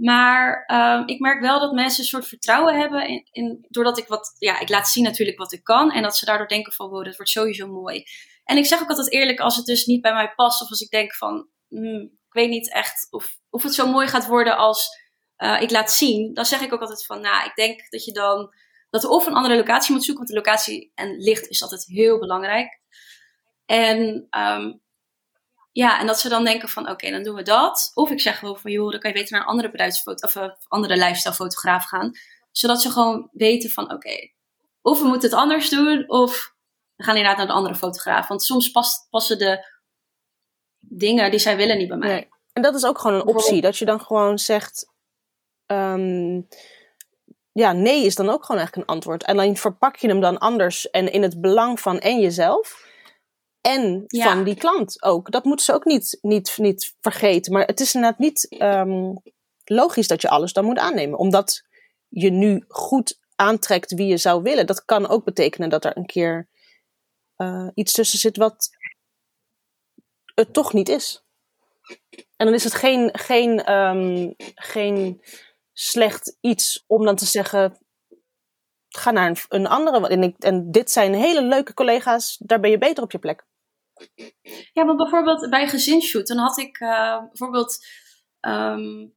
[0.00, 3.24] Maar um, ik merk wel dat mensen een soort vertrouwen hebben.
[3.30, 5.92] In, doordat ik wat, ja, ik laat zien natuurlijk wat ik kan.
[5.92, 8.04] En dat ze daardoor denken van, wow, dat wordt sowieso mooi.
[8.44, 10.62] En ik zeg ook altijd eerlijk, als het dus niet bij mij past.
[10.62, 14.06] Of als ik denk van, hmm, ik weet niet echt of, of het zo mooi
[14.06, 14.88] gaat worden als
[15.38, 18.12] uh, ik laat zien, dan zeg ik ook altijd van, nou, ik denk dat je
[18.12, 18.54] dan,
[18.90, 22.18] dat of een andere locatie moet zoeken, want de locatie en licht is altijd heel
[22.18, 22.80] belangrijk.
[23.66, 24.80] En um,
[25.72, 27.90] ja, en dat ze dan denken van, oké, dan doen we dat.
[27.94, 30.34] Of ik zeg gewoon van, joh, dan kan je beter naar een andere bruidsfoto of
[30.34, 32.12] uh, andere lifestyle fotograaf gaan.
[32.50, 34.30] Zodat ze gewoon weten van, oké,
[34.82, 36.54] of we moeten het anders doen, of
[36.96, 38.28] we gaan inderdaad naar de andere fotograaf.
[38.28, 39.78] Want soms past, passen de
[40.78, 42.08] dingen die zij willen niet bij mij.
[42.08, 42.28] Nee.
[42.52, 43.60] En dat is ook gewoon een optie.
[43.60, 44.92] Dat je dan gewoon zegt:
[45.66, 46.48] um,
[47.52, 49.24] ja, nee is dan ook gewoon eigenlijk een antwoord.
[49.24, 52.88] En dan verpak je hem dan anders en in het belang van en jezelf
[53.60, 55.30] en van die klant ook.
[55.30, 57.52] Dat moeten ze ook niet, niet, niet vergeten.
[57.52, 59.22] Maar het is inderdaad niet um,
[59.64, 61.18] logisch dat je alles dan moet aannemen.
[61.18, 61.66] Omdat
[62.08, 64.66] je nu goed aantrekt wie je zou willen.
[64.66, 66.48] Dat kan ook betekenen dat er een keer
[67.36, 68.70] uh, iets tussen zit wat
[70.34, 71.24] het toch niet is.
[72.36, 75.22] En dan is het geen, geen, um, geen
[75.72, 77.78] slecht iets om dan te zeggen:
[78.88, 80.08] ga naar een, een andere.
[80.08, 83.48] En, ik, en dit zijn hele leuke collega's, daar ben je beter op je plek.
[84.72, 87.86] Ja, want bijvoorbeeld bij gezinsshoot, dan had ik uh, bijvoorbeeld.
[88.40, 89.14] Um,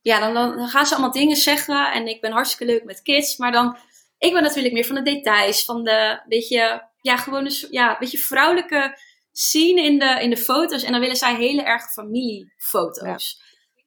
[0.00, 3.36] ja, dan, dan, gaan ze allemaal dingen zeggen en ik ben hartstikke leuk met kids,
[3.36, 3.76] maar dan.
[4.18, 8.18] Ik ben natuurlijk meer van de details, van de beetje, ja, gewoon een, ja, beetje
[8.18, 8.98] vrouwelijke
[9.32, 10.82] scene in de, in de foto's.
[10.82, 13.42] En dan willen zij hele erg familiefoto's.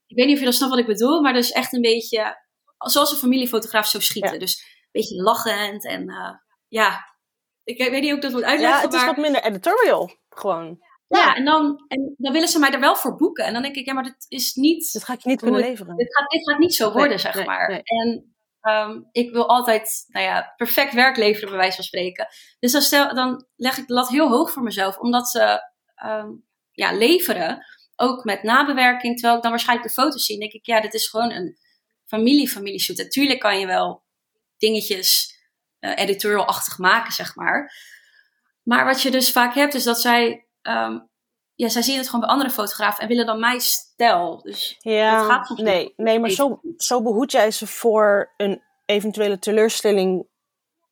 [0.07, 2.45] Ik weet niet of je dat snapt wat ik bedoel, maar dus echt een beetje
[2.77, 4.39] zoals een familiefotograaf zou schieten.
[4.39, 6.33] Dus een beetje lachend en uh,
[6.67, 7.15] ja,
[7.63, 8.77] ik weet niet hoe ik dat moet uitleggen.
[8.77, 10.85] Ja, het is wat minder editorial gewoon.
[11.07, 13.45] Ja, en, dan, en dan willen ze mij er wel voor boeken.
[13.45, 14.91] En dan denk ik, ja, maar dit is niet...
[14.91, 15.95] Dit ga ik niet kunnen leveren.
[15.95, 17.81] Dit gaat, dit gaat niet zo worden, zeg maar.
[17.83, 22.27] En um, ik wil altijd, nou ja, perfect werk leveren, bij wijze van spreken.
[22.59, 25.59] Dus dan, stel, dan leg ik de lat heel hoog voor mezelf, omdat ze
[26.05, 29.13] um, ja, leveren ook met nabewerking.
[29.13, 31.57] Terwijl ik dan waarschijnlijk de foto's zie, denk ik, ja, dit is gewoon een
[32.05, 32.97] familie-familieshoot.
[32.97, 34.03] Natuurlijk kan je wel
[34.57, 35.35] dingetjes
[35.79, 37.71] uh, editorial-achtig maken, zeg maar.
[38.67, 41.09] Maar wat je dus vaak hebt, is dat zij, um,
[41.53, 44.41] ja, zij zien het gewoon bij andere fotografen en willen dan mijn stijl.
[44.41, 50.27] Dus ja, gaat nee, nee, maar zo, zo behoed jij ze voor een eventuele teleurstelling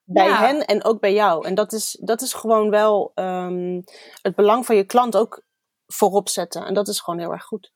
[0.04, 1.48] bij hen en ook bij jou.
[1.48, 3.84] En dat is, dat is gewoon wel um,
[4.22, 5.46] het belang van je klant ook
[5.86, 6.66] voorop zetten.
[6.66, 7.74] En dat is gewoon heel erg goed.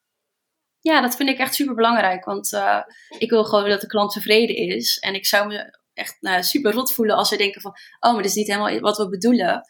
[0.80, 2.26] Ja, dat vind ik echt super belangrijk.
[2.26, 2.82] Want uh,
[3.18, 4.98] ik wil gewoon dat de klant tevreden is.
[4.98, 7.72] En ik zou me echt nou, super rot voelen als ze denken van...
[8.00, 9.64] Oh, maar dit is niet helemaal wat we bedoelen.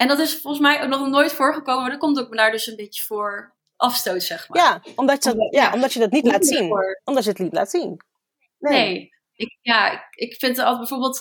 [0.00, 1.80] En dat is volgens mij ook nog nooit voorgekomen.
[1.80, 4.62] Maar dat komt ook daar dus een beetje voor afstoot, zeg maar.
[4.62, 6.68] Ja, omdat je, omdat, ja, omdat je dat niet laat zien.
[6.68, 7.00] Voor...
[7.04, 8.00] Omdat je het niet laat zien.
[8.58, 8.72] Nee.
[8.72, 9.10] nee.
[9.34, 11.20] Ik, ja, ik, ik vind altijd bijvoorbeeld...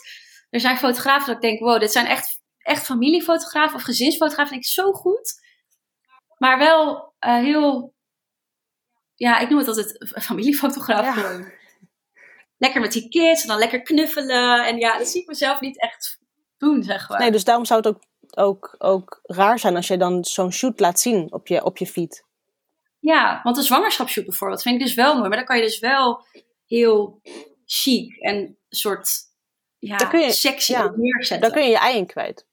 [0.49, 1.59] Er zijn fotografen dat ik denk...
[1.59, 4.53] Wow, dit zijn echt, echt familiefotografen of gezinsfotografen.
[4.53, 5.33] Vind ik zo goed.
[6.37, 7.93] Maar wel uh, heel,
[9.15, 11.51] ja, ik noem het altijd familiefotograaf ja.
[12.57, 14.65] Lekker met die kids en dan lekker knuffelen.
[14.65, 16.19] En ja, dat zie ik mezelf niet echt
[16.58, 17.19] doen, zeg maar.
[17.19, 18.04] Nee, dus daarom zou het ook,
[18.38, 21.88] ook, ook raar zijn als je dan zo'n shoot laat zien op je, op je
[21.88, 22.25] feed.
[23.00, 25.27] Ja, want een zwangerschapsshoot bijvoorbeeld vind ik dus wel mooi.
[25.27, 26.25] Maar dan kan je dus wel
[26.65, 27.21] heel
[27.65, 29.10] chic en soort
[29.80, 31.42] ja, je, sexy ja, neerzetten.
[31.42, 32.48] Daar kun je je ei in kwijt.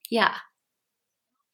[0.00, 0.48] Ja,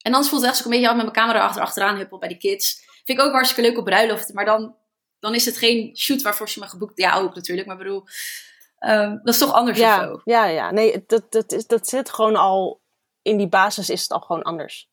[0.05, 2.17] en dan voelt het echt zo een beetje al met mijn camera achter, achteraan huppel
[2.17, 2.83] bij die kids.
[3.03, 4.35] Vind ik ook hartstikke leuk op bruiloften.
[4.35, 4.75] Maar dan,
[5.19, 6.97] dan is het geen shoot waarvoor ze me geboekt.
[6.97, 7.67] Ja, ook natuurlijk.
[7.67, 8.03] Maar bedoel,
[8.79, 10.21] um, dat is toch anders ja, of zo?
[10.23, 10.71] Ja, ja.
[10.71, 12.83] Nee, dat, dat, is, dat zit gewoon al...
[13.25, 14.89] In die basis is het al gewoon anders.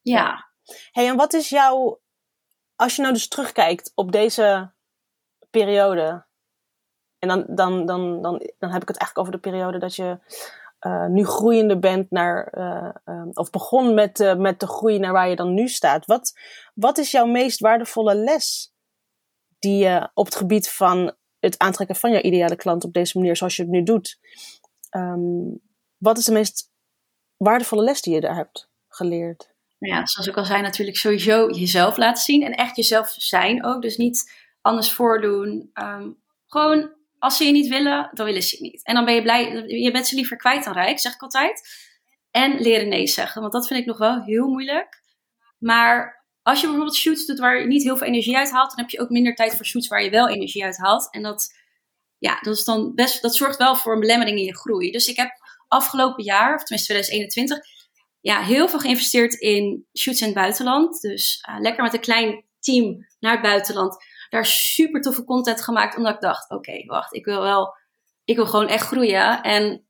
[0.00, 0.48] Ja.
[0.90, 2.00] Hey, en wat is jouw,
[2.76, 4.72] als je nou dus terugkijkt op deze
[5.50, 6.26] periode,
[7.18, 10.18] en dan, dan, dan, dan, dan heb ik het eigenlijk over de periode dat je
[10.80, 12.58] uh, nu groeiende bent naar,
[13.04, 16.06] uh, of begon met, uh, met de groei naar waar je dan nu staat.
[16.06, 16.38] Wat,
[16.74, 18.74] wat is jouw meest waardevolle les
[19.58, 23.36] die je op het gebied van het aantrekken van jouw ideale klant op deze manier,
[23.36, 24.18] zoals je het nu doet,
[24.90, 25.60] um,
[25.96, 26.72] wat is de meest
[27.36, 29.52] waardevolle les die je daar hebt geleerd?
[29.78, 33.64] Nou ja, zoals ik al zei, natuurlijk sowieso jezelf laten zien en echt jezelf zijn
[33.64, 33.82] ook.
[33.82, 35.70] Dus niet anders voordoen.
[35.74, 38.84] Um, gewoon als ze je niet willen, dan willen ze je niet.
[38.84, 41.62] En dan ben je blij, je bent ze liever kwijt dan rijk, zeg ik altijd.
[42.30, 45.02] En leren nee zeggen, want dat vind ik nog wel heel moeilijk.
[45.58, 48.78] Maar als je bijvoorbeeld shoots doet waar je niet heel veel energie uit haalt, dan
[48.78, 51.10] heb je ook minder tijd voor shoots waar je wel energie uit haalt.
[51.10, 51.54] En dat,
[52.18, 54.90] ja, dat, is dan best, dat zorgt wel voor een belemmering in je groei.
[54.90, 55.30] Dus ik heb
[55.74, 57.58] afgelopen jaar, of tenminste 2021,
[58.20, 61.00] ja, heel veel geïnvesteerd in shoots in het buitenland.
[61.00, 63.96] Dus uh, lekker met een klein team naar het buitenland
[64.28, 65.96] daar super toffe content gemaakt.
[65.96, 67.76] Omdat ik dacht, oké, wacht, ik wil wel,
[68.24, 69.86] ik wil gewoon echt groeien en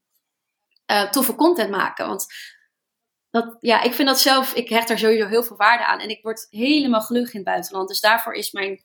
[0.91, 2.07] uh, toffe content maken.
[2.07, 2.26] Want
[3.30, 5.99] dat, ja, ik vind dat zelf, ik hecht daar sowieso heel veel waarde aan.
[5.99, 7.89] En ik word helemaal gelukkig in het buitenland.
[7.89, 8.85] Dus daarvoor is mijn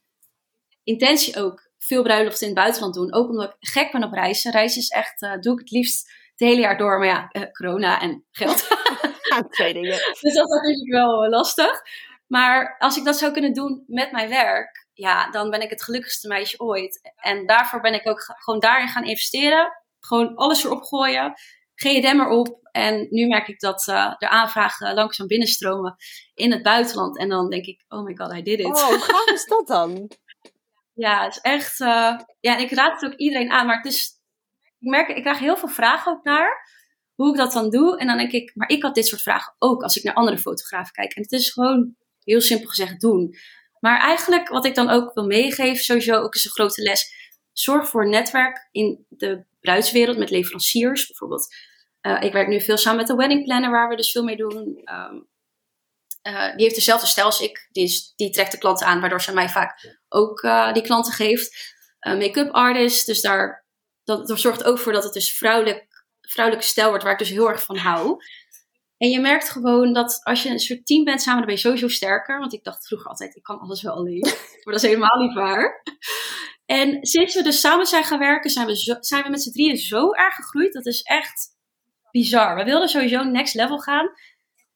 [0.84, 3.14] intentie ook veel bruiloften in het buitenland doen.
[3.14, 4.52] Ook omdat ik gek ben op reizen.
[4.52, 6.98] Reizen is echt, uh, doe ik het liefst het hele jaar door.
[6.98, 8.68] Maar ja, uh, corona en geld.
[9.50, 9.98] Twee dingen.
[10.22, 11.82] dus dat is natuurlijk wel lastig.
[12.28, 15.84] Maar als ik dat zou kunnen doen met mijn werk, ja, dan ben ik het
[15.84, 17.14] gelukkigste meisje ooit.
[17.16, 19.72] En daarvoor ben ik ook gewoon daarin gaan investeren.
[20.00, 21.34] Gewoon alles erop gooien.
[21.76, 22.60] Geen remmer op.
[22.72, 25.96] En nu merk ik dat uh, de aanvragen langzaam binnenstromen
[26.34, 27.18] in het buitenland.
[27.18, 28.66] En dan denk ik, oh my god, I did it.
[28.66, 30.12] Oh, hoe gaaf is dat dan?
[31.06, 31.80] ja, het is echt...
[31.80, 33.66] Uh, ja, ik raad het ook iedereen aan.
[33.66, 34.19] Maar het is...
[34.80, 36.68] Ik merk, ik krijg heel veel vragen ook naar
[37.14, 37.98] hoe ik dat dan doe.
[37.98, 40.38] En dan denk ik, maar ik had dit soort vragen ook als ik naar andere
[40.38, 41.14] fotografen kijk.
[41.14, 43.36] En het is gewoon heel simpel gezegd doen.
[43.80, 47.18] Maar eigenlijk wat ik dan ook wil meegeven, sowieso ook is een grote les.
[47.52, 51.56] Zorg voor een netwerk in de bruidswereld met leveranciers bijvoorbeeld.
[52.02, 54.36] Uh, ik werk nu veel samen met de wedding planner, waar we dus veel mee
[54.36, 54.82] doen.
[54.92, 55.28] Um,
[56.24, 57.68] uh, die heeft dezelfde stijl als ik.
[57.72, 61.78] Die, die trekt de klanten aan, waardoor ze mij vaak ook uh, die klanten geeft.
[62.00, 63.66] Make-up artist, dus daar,
[64.10, 65.88] dat, dat zorgt ook voor dat het dus vrouwelijk,
[66.22, 68.18] vrouwelijke stijl wordt, waar ik dus heel erg van hou.
[68.98, 71.62] En je merkt gewoon dat als je een soort team bent samen, dan ben je
[71.62, 72.40] sowieso sterker.
[72.40, 74.22] Want ik dacht vroeger altijd, ik kan alles wel alleen.
[74.64, 75.84] maar dat is helemaal niet waar.
[76.66, 79.52] En sinds we dus samen zijn gaan werken, zijn we, zo, zijn we met z'n
[79.52, 80.74] drieën zo erg gegroeid.
[80.74, 81.48] Dat is echt
[82.12, 82.56] bizar.
[82.56, 84.10] We wilden sowieso next level gaan.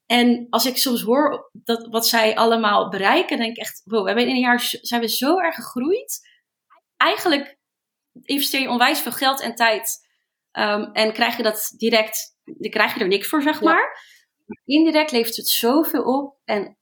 [0.05, 4.07] En als ik soms hoor dat, wat zij allemaal bereiken, denk ik echt, wow, we
[4.07, 6.19] hebben in een jaar zijn we zo erg gegroeid.
[6.97, 7.57] Eigenlijk
[8.21, 10.01] investeer je onwijs veel geld en tijd.
[10.51, 13.75] Um, en krijg je dat direct, dan krijg je er niks voor, zeg maar.
[14.45, 16.37] Maar indirect levert het zoveel op.
[16.45, 16.77] En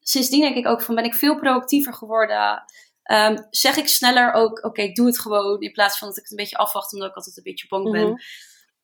[0.00, 2.64] sindsdien denk ik ook van ben ik veel proactiever geworden.
[3.12, 5.60] Um, zeg ik sneller ook, oké, okay, doe het gewoon.
[5.60, 7.90] In plaats van dat ik het een beetje afwacht, omdat ik altijd een beetje bang
[7.90, 8.00] ben.
[8.00, 8.18] Mm -hmm.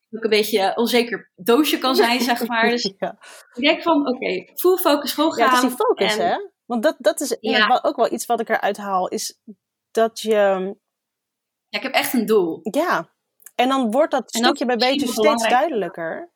[0.09, 2.69] Dat ik een beetje onzeker doosje kan zijn, zeg maar.
[2.69, 3.17] Dus ja.
[3.53, 5.45] ik denk van, oké, okay, full focus, gewoon gaan.
[5.45, 6.37] Ja, het is die focus, en, hè?
[6.65, 7.79] Want dat, dat is ja.
[7.81, 9.39] ook wel iets wat ik eruit haal, is
[9.91, 10.75] dat je...
[11.73, 12.59] Ja, ik heb echt een doel.
[12.61, 13.09] Ja,
[13.55, 16.31] en dan wordt dat stukje bij beetje steeds duidelijker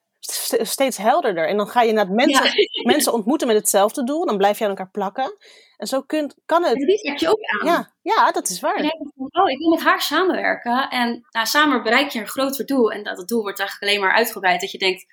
[0.62, 1.48] steeds helderder.
[1.48, 2.84] En dan ga je naar mensen, ja.
[2.84, 4.26] mensen ontmoeten met hetzelfde doel.
[4.26, 5.38] Dan blijf je aan elkaar plakken.
[5.78, 6.76] En zo kunt, kan het.
[6.76, 7.68] En die trek je ook aan.
[7.68, 8.76] Ja, ja dat is waar.
[8.76, 10.90] En van, oh, ik wil met haar samenwerken.
[10.90, 12.92] En nou, samen bereik je een groter doel.
[12.92, 14.62] En dat het doel wordt eigenlijk alleen maar uitgebreid.
[14.62, 15.06] Dat je denkt,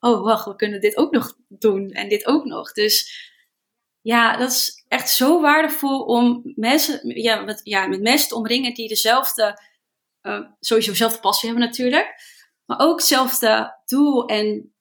[0.00, 1.90] oh wacht, we kunnen dit ook nog doen.
[1.90, 2.72] En dit ook nog.
[2.72, 3.30] Dus
[4.06, 8.74] ja, dat is echt zo waardevol om mensen, ja, met, ja, met mensen te omringen
[8.74, 9.60] die dezelfde,
[10.22, 12.14] uh, sowieso dezelfde passie hebben natuurlijk
[12.64, 14.74] maar ook hetzelfde doel en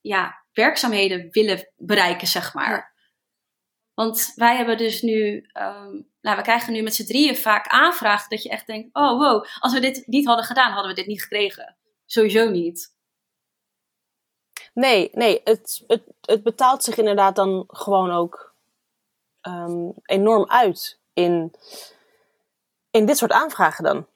[0.00, 2.94] ja, werkzaamheden willen bereiken, zeg maar.
[3.94, 8.30] Want wij hebben dus nu, um, nou, we krijgen nu met z'n drieën vaak aanvragen
[8.30, 11.06] dat je echt denkt: oh wow, als we dit niet hadden gedaan, hadden we dit
[11.06, 11.76] niet gekregen.
[12.06, 12.93] Sowieso niet.
[14.74, 18.54] Nee, nee, het, het, het betaalt zich inderdaad dan gewoon ook
[19.42, 21.54] um, enorm uit in,
[22.90, 24.06] in dit soort aanvragen dan.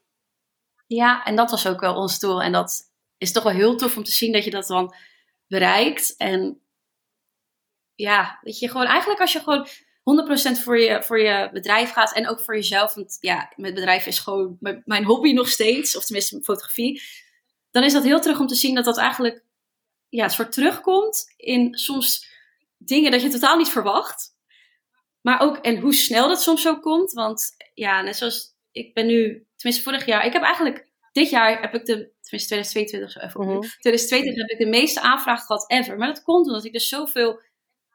[0.86, 2.42] Ja, en dat was ook wel ons doel.
[2.42, 2.82] En dat
[3.18, 4.94] is toch wel heel tof om te zien dat je dat dan
[5.46, 6.16] bereikt.
[6.16, 6.60] En
[7.94, 9.66] ja, dat je gewoon eigenlijk als je gewoon
[10.56, 12.94] 100% voor je, voor je bedrijf gaat en ook voor jezelf.
[12.94, 17.02] Want ja, mijn bedrijf is gewoon mijn hobby nog steeds, of tenminste fotografie.
[17.70, 19.44] Dan is dat heel terug om te zien dat dat eigenlijk
[20.08, 22.26] ja, het soort terugkomt in soms
[22.76, 24.36] dingen dat je totaal niet verwacht.
[25.20, 27.12] Maar ook, en hoe snel dat soms zo komt.
[27.12, 31.60] Want ja, net zoals ik ben nu, tenminste vorig jaar, ik heb eigenlijk dit jaar
[31.60, 33.60] heb ik de, tenminste 2022 zo even mm -hmm.
[33.60, 35.96] 2022 heb ik de meeste aanvragen gehad ever.
[35.96, 37.40] Maar dat komt omdat ik dus zoveel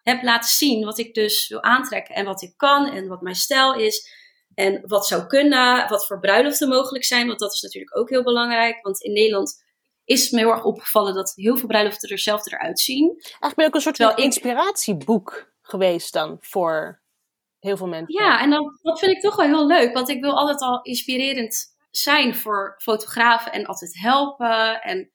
[0.04, 3.36] heb laten zien wat ik dus wil aantrekken en wat ik kan en wat mijn
[3.36, 4.22] stijl is.
[4.56, 8.24] En wat zou kunnen, wat voor bruiloften mogelijk zijn, want dat is natuurlijk ook heel
[8.24, 8.82] belangrijk.
[8.82, 9.63] Want in Nederland
[10.06, 13.10] is me heel erg opgevallen dat heel veel bruiloften er zelf eruit zien.
[13.10, 17.02] Eigenlijk ben je ook een soort van inspiratieboek geweest dan voor
[17.60, 18.24] heel veel mensen.
[18.24, 20.82] Ja, en dan, dat vind ik toch wel heel leuk, want ik wil altijd al
[20.82, 24.82] inspirerend zijn voor fotografen en altijd helpen.
[24.82, 25.12] En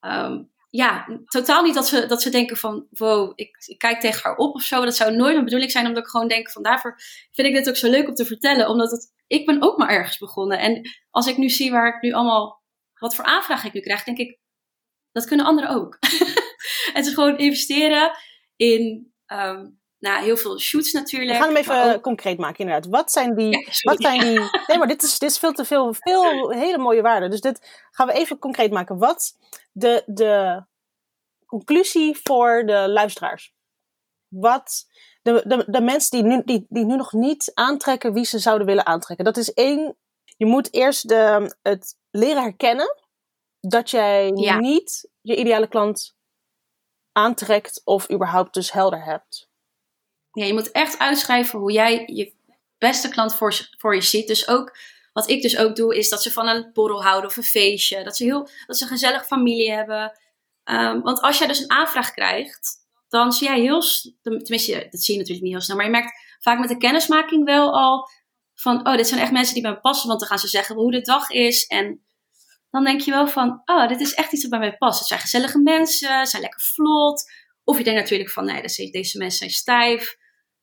[0.00, 4.22] ehm, ja, totaal niet dat ze, dat ze denken van, wow, ik, ik, kijk tegen
[4.22, 4.84] haar op of zo.
[4.84, 6.98] Dat zou nooit mijn bedoeling zijn, omdat ik gewoon denk van, daarvoor
[7.32, 8.68] vind ik dit ook zo leuk om te vertellen.
[8.68, 10.58] Omdat het, ik ben ook maar ergens begonnen.
[10.58, 12.62] En als ik nu zie waar ik nu allemaal,
[13.04, 14.38] wat voor aanvragen ik nu krijg, denk ik,
[15.12, 15.98] dat kunnen anderen ook.
[16.96, 18.10] het is gewoon investeren
[18.56, 19.66] in ehm,
[19.98, 21.32] nou, heel veel shoots natuurlijk.
[21.32, 22.90] We gaan hem even concreet maken, inderdaad.
[22.90, 23.68] Wat zijn die.
[23.82, 27.02] wat zijn die nee, maar dit is, dit is veel te veel, veel hele mooie
[27.02, 27.30] waarden.
[27.30, 28.98] Dus dit gaan we even concreet maken.
[28.98, 29.38] Wat
[29.72, 30.64] de, de
[31.46, 33.52] conclusie voor de luisteraars?
[34.28, 34.86] Wat
[35.22, 38.66] de, de, de mensen die nu, die, die nu nog niet aantrekken wie ze zouden
[38.66, 39.24] willen aantrekken.
[39.24, 39.96] Dat is één.
[40.36, 43.02] Je moet eerst de, het leren herkennen
[43.60, 46.16] dat jij niet je ideale klant
[47.12, 49.52] aantrekt of überhaupt dus helder hebt
[50.34, 52.34] ja, je moet echt uitschrijven hoe jij je
[52.78, 54.26] beste klant voor, voor je ziet.
[54.26, 54.76] Dus ook,
[55.12, 58.04] wat ik dus ook doe, is dat ze van een borrel houden of een feestje.
[58.04, 60.18] Dat ze, heel, dat ze een gezellige familie hebben.
[60.64, 62.76] Ehm, want als jij dus een aanvraag krijgt,
[63.08, 63.82] dan zie jij heel,
[64.22, 67.44] tenminste, dat zie je natuurlijk niet heel snel, maar je merkt vaak met de kennismaking
[67.44, 68.08] wel al
[68.54, 70.76] van, oh, dit zijn echt mensen die bij me passen, want dan gaan ze zeggen
[70.76, 71.66] hoe de dag is.
[71.66, 72.03] En
[72.74, 74.98] dan denk je wel van, oh, dit is echt iets wat bij mij past.
[74.98, 77.32] Het zijn gezellige mensen, ze zijn lekker vlot.
[77.64, 80.16] Of je denkt natuurlijk van, nee, deze mensen zijn stijf.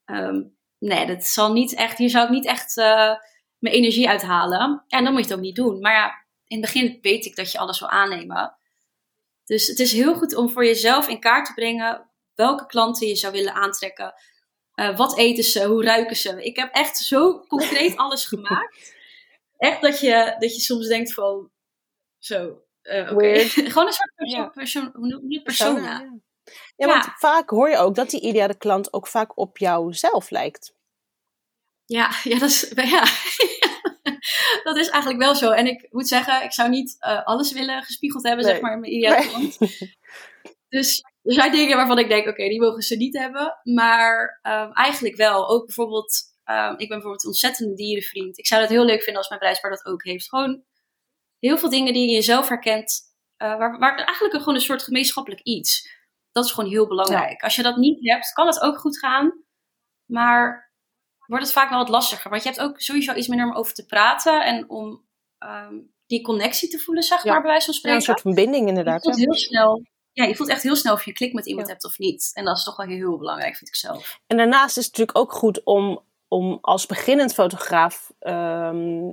[0.05, 0.41] Ehm,
[0.80, 3.14] nee, dat zal niet echt, hier zou ik niet echt uh,
[3.57, 4.84] mijn energie uithalen.
[4.88, 5.80] En dan moet je het ook niet doen.
[5.80, 8.57] Maar ja, in het begin weet ik dat je alles wil aannemen.
[9.45, 13.16] Dus het is heel goed om voor jezelf in kaart te brengen welke klanten je
[13.16, 14.14] zou willen aantrekken.
[14.76, 15.66] Uh, wat eten ze?
[15.66, 16.43] Hoe ruiken ze?
[16.43, 18.95] Ik heb echt zo concreet alles gemaakt.
[19.57, 21.51] Echt dat je, dat je soms denkt van,
[22.22, 23.07] zo, uh,
[23.74, 26.19] Gewoon een soort persoon, persoon, hoe noem je persona.
[26.76, 30.74] Ja, want vaak hoor je ook dat die ideale klant ook vaak op jouzelf lijkt.
[31.86, 33.05] Ja, ja, dat is, ja.
[34.63, 35.51] dat is eigenlijk wel zo.
[35.51, 38.80] En ik moet zeggen, ik zou niet uh, alles willen gespiegeld hebben, zeg maar, in
[38.80, 39.57] mijn ideale klant.
[40.69, 43.59] Dus er zijn dingen waarvan ik denk, oké, die mogen ze niet hebben.
[43.63, 45.49] Maar um, eigenlijk wel.
[45.49, 48.38] Ook bijvoorbeeld, um, ik ben bijvoorbeeld een ontzettende dierenvriend.
[48.38, 50.30] Ik zou dat heel leuk vinden als mijn bruidspaar dat ook heeft.
[50.30, 50.63] Gewoon
[51.42, 53.02] heel veel dingen die je jezelf herkent.
[53.38, 56.00] Uh, waar, waar eigenlijk een, gewoon een soort gemeenschappelijk iets.
[56.32, 57.42] Dat is gewoon heel belangrijk.
[57.42, 59.44] Als je dat niet hebt, kan het ook goed gaan.
[60.06, 60.72] Maar
[61.26, 62.30] wordt het vaak wel wat lastiger.
[62.30, 64.46] Want je hebt ook sowieso iets meer om over te praten.
[64.46, 65.06] En om
[65.38, 65.76] ehm,
[66.06, 68.00] die connectie te voelen, zeg maar, bij wijze van spreken.
[68.00, 69.04] Ja, een soort verbinding inderdaad.
[69.04, 69.82] Je voelt heel snel,
[70.12, 72.32] ja, je voelt echt heel snel of je klik met iemand hebt of niet.
[72.34, 74.20] En dat is toch wel heel belangrijk, vind ik zelf.
[74.28, 79.12] En daarnaast is het natuurlijk ook goed om, om als beginnend fotograaf ehm,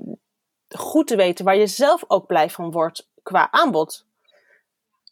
[0.69, 4.07] goed te weten waar je zelf ook blij van wordt qua aanbod.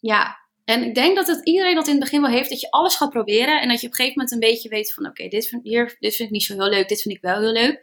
[0.00, 2.70] Ja, en ik denk dat het iedereen dat in het begin wel heeft, dat je
[2.70, 3.60] alles gaat proberen.
[3.60, 5.96] En dat je op een gegeven moment een beetje weet van oké, dit, vind, hier,
[5.98, 7.80] dit vind ik niet zo heel leuk, dit vind ik wel heel leuk.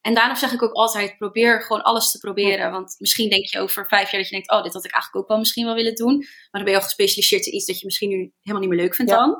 [0.00, 2.70] En daarom zeg ik ook altijd, probeer gewoon alles te proberen.
[2.70, 5.22] Want misschien denk je over vijf jaar dat je denkt, oh, dit had ik eigenlijk
[5.22, 6.16] ook wel misschien wel willen doen.
[6.16, 8.84] Maar dan ben je al gespecialiseerd in iets dat je misschien nu helemaal niet meer
[8.84, 9.36] leuk vindt dan.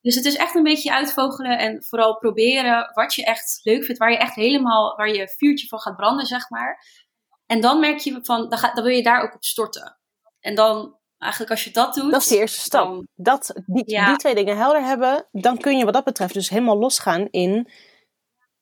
[0.00, 3.98] Dus het is echt een beetje uitvogelen en vooral proberen wat je echt leuk vindt.
[3.98, 6.78] Waar je echt helemaal, waar je vuurtje van gaat branden, zeg maar.
[7.46, 9.98] En dan merk je van, dan, ga, dan wil je daar ook op storten.
[10.40, 12.12] En dan eigenlijk als je dat doet.
[12.12, 13.04] Dat is de eerste stap.
[13.14, 16.78] dat, die, die twee dingen helder hebben, dan kun je wat dat betreft dus helemaal
[16.78, 17.70] losgaan in.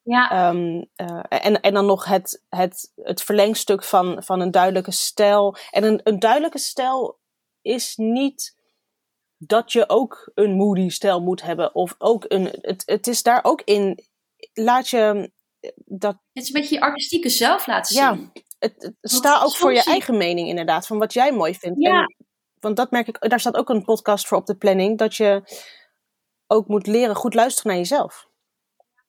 [0.02, 0.48] Ja.
[0.48, 0.90] Um,
[1.28, 5.56] en, en dan nog het, het, het verlengstuk van, van een duidelijke stijl.
[5.70, 7.20] En een, een duidelijke stijl
[7.60, 8.56] is niet
[9.36, 11.74] dat je ook een moody stijl moet hebben.
[11.74, 12.44] Of ook een.
[12.60, 14.04] Het, het is daar ook in.
[14.52, 15.30] Laat je.
[15.74, 18.30] Dat, het is een beetje je artistieke zelf laten zien.
[18.32, 20.86] Ja, het, het sta ook voor je eigen mening inderdaad.
[20.86, 21.80] Van wat jij mooi vindt.
[21.80, 22.06] Ja
[22.62, 25.42] want dat merk ik, daar staat ook een podcast voor op de planning, dat je
[26.46, 28.26] ook moet leren goed luisteren naar jezelf.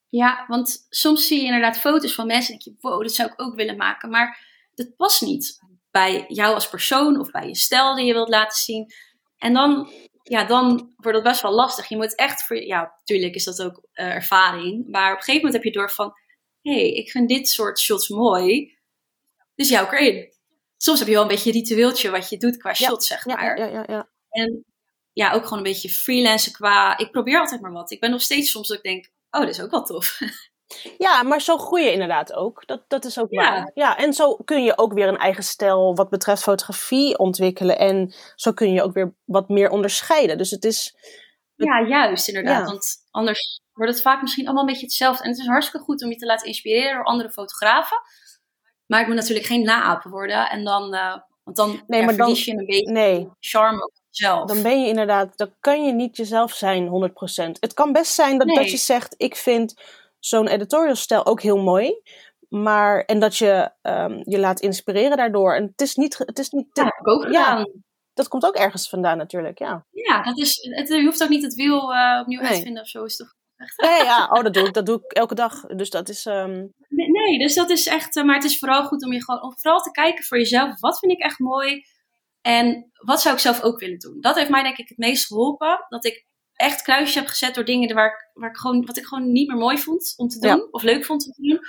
[0.09, 3.31] Ja, want soms zie je inderdaad foto's van mensen en denk je, wow, dat zou
[3.31, 4.09] ik ook willen maken.
[4.09, 5.59] Maar dat past niet
[5.91, 8.93] bij jou als persoon of bij je stijl die je wilt laten zien.
[9.37, 9.91] En dan,
[10.23, 11.87] ja, dan wordt het best wel lastig.
[11.87, 14.87] Je moet echt voor, ja, natuurlijk is dat ook uh, ervaring.
[14.89, 16.13] Maar op een gegeven moment heb je door van,
[16.61, 18.77] hé, hey, ik vind dit soort shots mooi.
[19.55, 20.33] Dus jou ook erin
[20.83, 23.57] soms heb je wel een beetje ritueeltje wat je doet qua shots, zeg maar.
[23.57, 24.65] Ja, ja, ja, En
[25.13, 26.97] ja, ook gewoon een beetje freelancen qua...
[26.97, 27.91] Ik probeer altijd maar wat.
[27.91, 30.19] Ik ben nog steeds soms dat ik denk, oh, dit is ook wel tof.
[30.97, 32.65] Ja, maar zo groei je inderdaad ook.
[32.65, 33.41] Dat, dat is ook ja.
[33.41, 33.71] waar.
[33.73, 37.77] Ja, en zo kun je ook weer een eigen stijl wat betreft fotografie ontwikkelen.
[37.77, 40.37] En zo kun je ook weer wat meer onderscheiden.
[40.37, 40.95] Dus het is
[41.55, 42.59] Ja, juist inderdaad.
[42.59, 42.65] Ja.
[42.65, 45.23] Want anders wordt het vaak misschien allemaal een beetje hetzelfde.
[45.23, 47.97] En het is hartstikke goed om je te laten inspireren door andere fotografen.
[48.85, 50.49] Maar ik moet natuurlijk geen naapen worden.
[50.49, 54.47] En dan, eh, want dan Nee, maar dan- je een beetje Nee, charme op jezelf.
[54.47, 57.57] dan ben je inderdaad, dan kan je niet jezelf zijn 100%.
[57.59, 58.55] Het kan best zijn dat, Nee.
[58.55, 59.81] dat je zegt, ik vind
[60.19, 62.01] zo'n editorial stijl ook heel mooi.
[62.49, 65.55] Maar, en dat je ehm, je laat inspireren daardoor.
[65.55, 67.43] En het is niet, het is niet ja, dat heb ik ook Ja.
[67.43, 67.71] gedaan.
[68.13, 69.85] dat komt ook ergens vandaan natuurlijk, ja.
[69.91, 72.57] Ja, dat is, het, je hoeft ook niet het wiel eh, opnieuw uit Nee.
[72.57, 73.03] te vinden of zo.
[73.03, 73.81] Is toch echt...
[73.81, 75.61] Nee, ja, oh, dat doe ik, dat doe ik elke dag.
[75.65, 76.65] Dus dat is, ehm,
[77.23, 78.15] Nee, dus dat is echt.
[78.15, 80.79] eh, maar het is vooral goed om je gewoon om vooral te kijken voor jezelf.
[80.79, 81.85] Wat vind ik echt mooi?
[82.41, 84.21] En wat zou ik zelf ook willen doen?
[84.21, 85.85] Dat heeft mij denk ik het meest geholpen.
[85.89, 89.05] Dat ik echt kruisjes heb gezet door dingen waar ik, waar ik gewoon, wat ik
[89.05, 90.49] gewoon niet meer mooi vond om te doen.
[90.49, 90.67] Ja.
[90.71, 91.59] Of leuk vond om te doen.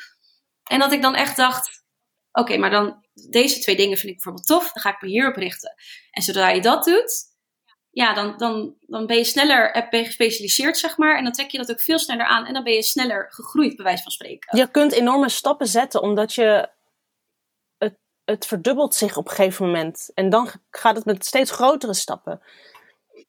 [0.65, 1.83] En dat ik dan echt dacht.
[2.33, 4.73] Oké, maar dan deze twee dingen vind ik bijvoorbeeld tof.
[4.73, 5.75] Dan ga ik me hierop richten.
[6.11, 7.34] En zodra je dat doet,
[7.95, 11.17] ja, dan, dan, dan ben je sneller heb- ben je gespecialiseerd, zeg maar.
[11.17, 12.47] En dan trek je dat ook veel sneller aan.
[12.47, 14.59] En dan ben je sneller gegroeid, bij wijze van spreken.
[14.59, 16.69] je kunt enorme stappen zetten, omdat je
[17.79, 20.11] het, het verdubbelt zich op een gegeven moment.
[20.15, 22.43] En dan gaat het met steeds grotere stappen.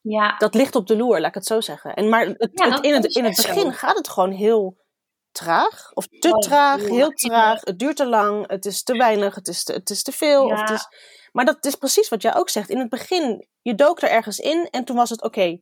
[0.02, 1.94] Ja, Dat ligt op de loer, laat ik het zo zeggen.
[1.94, 4.78] En maar het, Ja, het- dat- in, het, in het begin gaat het gewoon heel
[5.32, 5.92] traag.
[5.94, 7.60] Of te Oh, traag, heel traag.
[7.64, 10.44] Het duurt te lang, het is te weinig, het is te, het is te veel.
[10.44, 10.60] Of Ja.
[10.62, 10.88] het is,
[11.36, 12.70] maar dat is precies wat jij ook zegt.
[12.70, 15.60] In het begin, je dook er ergens in en toen was het oké,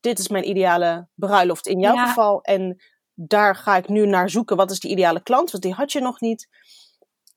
[0.00, 2.06] dit is mijn ideale bruiloft in jouw Ja.
[2.06, 2.42] geval.
[2.42, 2.82] En
[3.14, 4.56] daar ga ik nu naar zoeken.
[4.56, 5.50] Wat is die ideale klant?
[5.50, 6.48] Want die had je nog niet.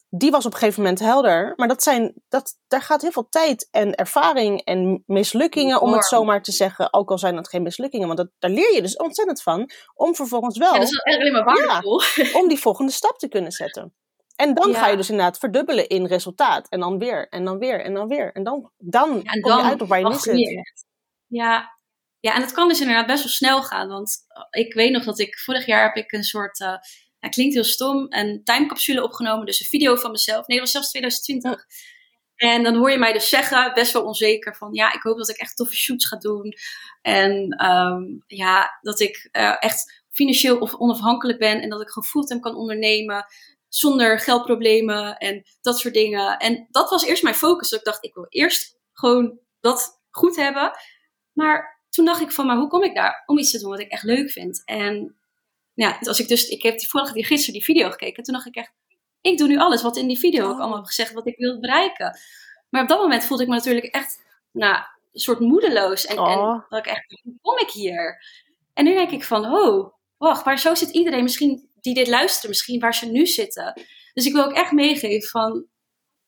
[0.09, 1.53] Die was op een gegeven moment helder.
[1.55, 6.05] Maar dat zijn, dat, daar gaat heel veel tijd en ervaring en mislukkingen, om het
[6.05, 6.93] zomaar te zeggen.
[6.93, 9.69] Ook al zijn dat geen mislukkingen, want dat, daar leer je dus ontzettend van.
[9.93, 12.01] Om vervolgens wel Ja, dat is alleen maar waardevol.
[12.41, 13.95] om die volgende stap te kunnen zetten.
[14.35, 14.79] En dan Ja.
[14.79, 16.69] ga je dus inderdaad verdubbelen in resultaat.
[16.69, 18.31] En dan weer, en dan weer, en dan weer.
[18.33, 20.85] En dan, dan Ja, en kom je uit op waar je je zit.
[21.27, 21.77] Ja.
[22.19, 23.87] ja, en het kan dus inderdaad best wel snel gaan.
[23.87, 24.17] Want
[24.49, 26.77] ik weet nog dat ik vorig jaar heb ik een soort, eh
[27.19, 29.45] ja, klinkt heel stom, een timecapsule opgenomen.
[29.45, 30.47] Dus een video van mezelf.
[30.47, 31.65] Nee, dat was zelfs 2020.
[32.35, 35.29] En dan hoor je mij dus zeggen, best wel onzeker, van ja, ik hoop dat
[35.29, 36.53] ik echt toffe shoots ga doen.
[37.01, 42.09] En ehm, ja, dat ik eh, echt financieel of onafhankelijk ben en dat ik gewoon
[42.09, 43.25] fulltime kan ondernemen
[43.77, 46.37] zonder geldproblemen en dat soort dingen.
[46.37, 47.69] En dat was eerst mijn focus.
[47.69, 50.71] Dat ik dacht, ik wil eerst gewoon dat goed hebben.
[51.33, 53.79] Maar toen dacht ik van, maar hoe kom ik daar om iets te doen wat
[53.79, 54.61] ik echt leuk vind?
[54.65, 55.15] En
[55.73, 58.23] ja, als ik dus, ik heb die vorige, die gisteren die video gekeken.
[58.23, 58.71] Toen dacht ik echt,
[59.21, 62.19] ik doe nu alles wat in die video ook allemaal gezegd, wat ik wil bereiken.
[62.69, 66.05] Maar op dat moment voelde ik me natuurlijk echt, nou, een soort moedeloos.
[66.05, 66.69] En, en Oh.
[66.69, 68.23] dat ik echt, hoe kom ik hier?
[68.73, 69.93] En nu denk ik van, oh,
[70.25, 73.81] wacht, maar zo zit iedereen misschien die dit luisteren, misschien waar ze nu zitten.
[74.13, 75.65] Dus ik wil ook echt meegeven van,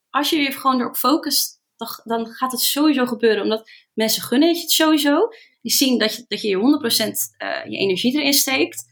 [0.10, 3.44] als je je gewoon erop focust, dan, dan gaat het sowieso gebeuren.
[3.44, 5.28] Omdat mensen gunnen je het sowieso.
[5.62, 8.86] Die zien dat je dat je, je 100% eh, je energie erin steekt.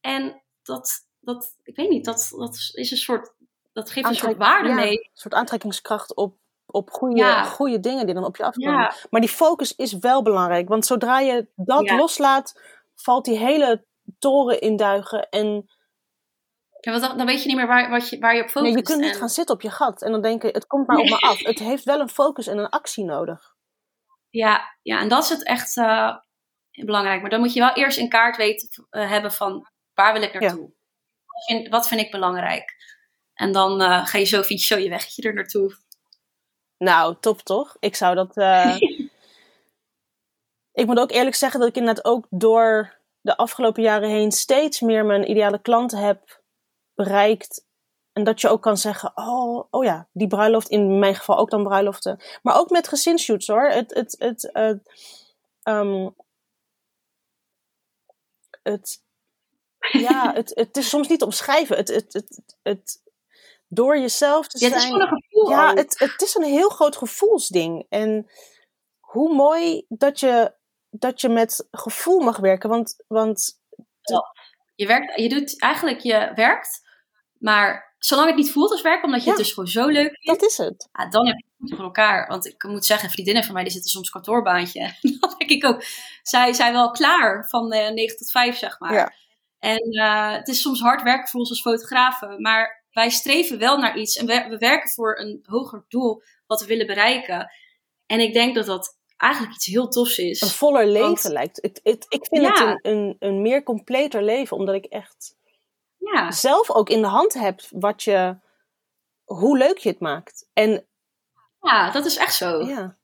[0.00, 0.90] En dat,
[1.20, 3.34] dat ik weet niet, dat, dat is een soort,
[3.72, 4.92] dat geeft een soort waarde ja, mee.
[4.92, 6.36] Een soort aantrekkingskracht op,
[6.66, 7.44] op goede, Ja.
[7.44, 8.80] goede dingen die dan op je afkomen.
[8.80, 10.68] Ja, Maar die focus is wel belangrijk.
[10.68, 12.60] Want zodra je dat loslaat,
[12.94, 13.84] valt die hele
[14.18, 15.28] toren in duigen.
[15.28, 15.68] En
[16.84, 18.74] ja want dan, dan weet je niet meer waar, wat je, waar je op focust.
[18.74, 20.02] nee, je kunt niet gaan zitten op je gat.
[20.02, 21.38] En dan denken, het komt maar op me af.
[21.38, 23.54] Het heeft wel een focus en een actie nodig.
[24.30, 26.16] Ja, ja, en dat is het echt eh,
[26.70, 27.20] belangrijk.
[27.20, 30.40] Maar dan moet je wel eerst in kaart weten eh, hebben van waar wil ik
[30.40, 30.72] naartoe?
[31.24, 32.74] Wat, vind, wat vind ik belangrijk?
[33.34, 35.76] En dan eh, ga je zo, vind je zo je weggetje er naartoe.
[36.78, 37.76] Nou, top toch?
[37.80, 38.36] Ik zou dat.
[40.80, 44.80] ik moet ook eerlijk zeggen dat ik inderdaad ook door de afgelopen jaren heen steeds
[44.80, 46.42] meer mijn ideale klanten heb
[46.94, 47.66] bereikt.
[48.12, 51.50] En dat je ook kan zeggen: Oh, oh ja, die bruiloft, in mijn geval ook
[51.50, 52.20] dan bruiloften.
[52.42, 53.68] Maar ook met gezinsshoots hoor.
[53.68, 54.80] Het, het, het, het,
[55.62, 56.08] ehm,
[58.62, 59.02] het,
[59.78, 61.76] ja, het, het is soms niet omschrijven.
[61.76, 63.02] Het, het, het, het,
[63.68, 64.92] door jezelf te Ja, het is zijn.
[64.94, 65.50] gewoon een gevoel.
[65.50, 65.78] Ja, ook.
[65.78, 67.86] het, het is een heel groot gevoelsding.
[67.88, 68.30] En
[69.00, 70.54] hoe mooi dat je,
[70.98, 72.68] dat je met gevoel mag werken.
[72.68, 73.58] Want, want
[74.74, 76.80] Je, werkt, je doet eigenlijk, je werkt,
[77.38, 79.32] maar zolang het niet voelt als werk, omdat je Ja.
[79.32, 80.88] het dus gewoon zo leuk vindt, dat is het.
[80.92, 82.26] ja, dan heb je het goed voor elkaar.
[82.26, 84.80] Want ik moet zeggen, vriendinnen van mij, die zitten soms kantoorbaantje.
[85.20, 85.84] dan denk ik ook,
[86.22, 88.92] zij zijn wel klaar van eh 9 tot 5, zeg maar.
[88.92, 89.12] Ja.
[89.58, 93.78] En eh, het is soms hard werken voor ons als fotografen, maar wij streven wel
[93.78, 97.50] naar iets en we, we werken voor een hoger doel wat we willen bereiken.
[98.06, 100.40] En ik denk dat dat eigenlijk iets heel tofs is.
[100.40, 101.58] Een voller leven Want- lijkt.
[101.62, 102.50] Het, het, ik vind Ja.
[102.50, 104.56] het een, een, een meer completer leven.
[104.56, 105.36] Omdat ik echt
[105.98, 108.36] Ja, zelf ook in de hand heb wat je,
[109.24, 110.48] hoe leuk je het maakt.
[110.52, 110.86] En
[111.60, 112.60] ja, dat is echt zo.
[112.66, 112.96] ja,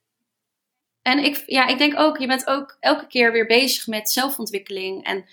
[1.02, 5.04] En ik, ja, ik denk ook, je bent ook elke keer weer bezig met zelfontwikkeling.
[5.04, 5.24] En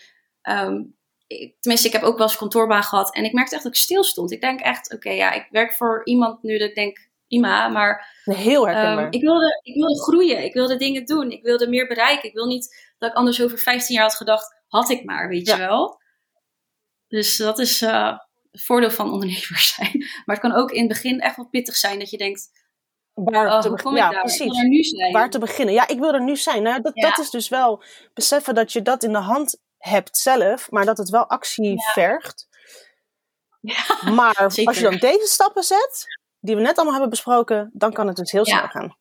[0.41, 0.81] ehm,
[1.27, 3.13] ik, tenminste, ik heb ook wel eens kantoorbaan gehad.
[3.15, 4.31] En ik merkte echt dat ik stil stond.
[4.31, 7.67] Ik denk echt, oké, ja, ik werk voor iemand nu dat ik denk, prima.
[7.67, 9.05] Maar Heel herkenbaar.
[9.05, 10.43] Ehm, ik, wilde, ik wilde groeien.
[10.43, 11.31] Ik wilde dingen doen.
[11.31, 12.29] Ik wilde meer bereiken.
[12.29, 15.47] Ik wil niet dat ik anders over 15 jaar had gedacht, had ik maar, weet
[15.47, 15.55] Ja.
[15.55, 16.01] je wel.
[17.07, 18.17] Dus dat is eh,
[18.51, 19.97] het voordeel van ondernemer zijn.
[20.25, 22.65] Maar het kan ook in het begin echt wel pittig zijn dat je denkt,
[23.13, 24.01] Waar oh, te beginnen?
[24.01, 24.21] Ja, daar?
[24.21, 24.57] Precies.
[24.57, 25.11] er nu zijn.
[25.11, 25.73] Waar te beginnen?
[25.73, 26.63] Ja, ik wil er nu zijn.
[26.63, 27.09] Nou, dat, Ja.
[27.09, 30.97] dat is dus wel beseffen dat je dat in de hand hebt zelf, maar dat
[30.97, 31.91] het wel actie Ja.
[31.93, 32.47] vergt.
[33.61, 33.75] Ja.
[34.13, 34.67] Maar Zeker.
[34.67, 36.05] als je dan deze stappen zet,
[36.47, 38.57] die we net allemaal hebben besproken, dan kan het dus heel Ja.
[38.57, 38.97] snel gaan.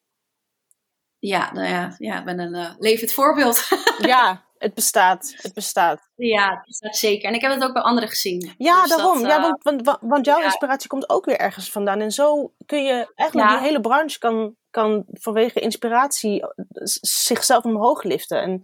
[1.18, 3.68] Ja, nou ja, ja, ik ben een eh, levend voorbeeld.
[3.98, 5.34] Ja, het bestaat.
[5.36, 6.08] Het bestaat.
[6.14, 7.28] ja, is dat zeker.
[7.28, 8.54] En ik heb het ook bij anderen gezien.
[8.58, 9.20] Ja, Dus dat, daarom.
[9.26, 10.44] ja, eh, want, want, want- jouw ja.
[10.44, 12.00] inspiratie komt ook weer ergens vandaan.
[12.00, 13.56] En zo kun je eigenlijk Ja.
[13.56, 16.54] die hele branche kan, kan vanwege inspiratie eh,
[17.00, 18.42] zichzelf omhoog liften.
[18.42, 18.62] En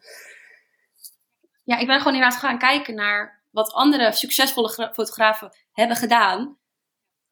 [1.64, 6.39] ja, ik ben gewoon inderdaad gaan kijken naar wat andere succesvolle gra- fotografen hebben gedaan.
[6.39, 6.57] Nou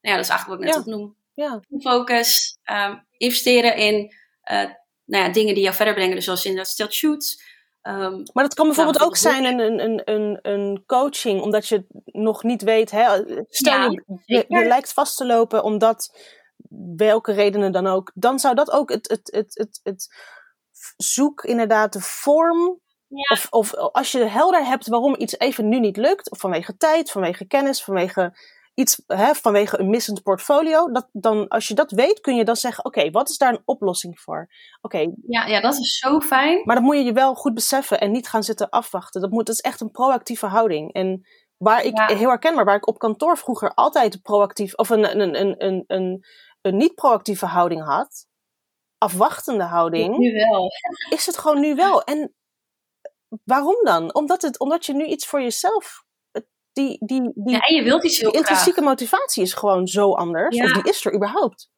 [0.01, 0.81] ja, dat is eigenlijk wat ik net Ja.
[0.81, 1.17] ook noem.
[1.35, 4.71] Ja, Focus, ehm, investeren in eh,
[5.05, 6.15] nou ja, dingen die jou verder brengen.
[6.15, 7.43] Dus zoals in dat stilt shoots.
[7.83, 11.69] Ehm, Maar dat kan bijvoorbeeld Nou, ook zijn een, een, een, een, een coaching, omdat
[11.69, 12.91] je nog niet weet.
[12.91, 13.17] Hè?
[13.49, 14.61] Stel Ja, je, je, zeker.
[14.61, 16.19] je lijkt vast te lopen, omdat
[16.97, 18.11] welke redenen dan ook.
[18.15, 20.15] Dan zou dat ook het, het, het, het, het
[20.97, 22.81] zoek inderdaad de vorm.
[23.07, 23.37] Ja.
[23.37, 27.11] Of, of als je helder hebt waarom iets even nu niet lukt, of vanwege tijd,
[27.11, 28.33] vanwege kennis, vanwege
[28.75, 30.93] iets, hè, vanwege een missend portfolio.
[30.93, 33.63] Dat, dan, als je dat weet, kun je dan zeggen: Oké, wat is daar een
[33.65, 34.51] oplossing voor?
[34.81, 36.63] Oké, ja, ja, dat is zo fijn.
[36.65, 39.21] maar dat moet je je wel goed beseffen en niet gaan zitten afwachten.
[39.21, 40.93] Dat, moet, dat is echt een proactieve houding.
[40.93, 42.17] En waar ik Ja.
[42.17, 46.25] heel herkenbaar, waar ik op kantoor vroeger altijd proactief of een, een, een, een, een,
[46.61, 48.27] een niet-proactieve houding had,
[48.99, 50.71] afwachtende houding, Nu wel.
[51.11, 52.03] is het gewoon nu wel.
[52.03, 52.35] En
[53.45, 54.15] waarom dan?
[54.15, 56.05] Omdat, het, omdat je nu iets voor jezelf.
[56.73, 58.49] Die, die, die, Ja, en je wilt iets heel die graag.
[58.51, 60.57] intrinsieke motivatie is gewoon zo anders.
[60.57, 60.65] Ja.
[60.65, 61.71] Of die is er überhaupt.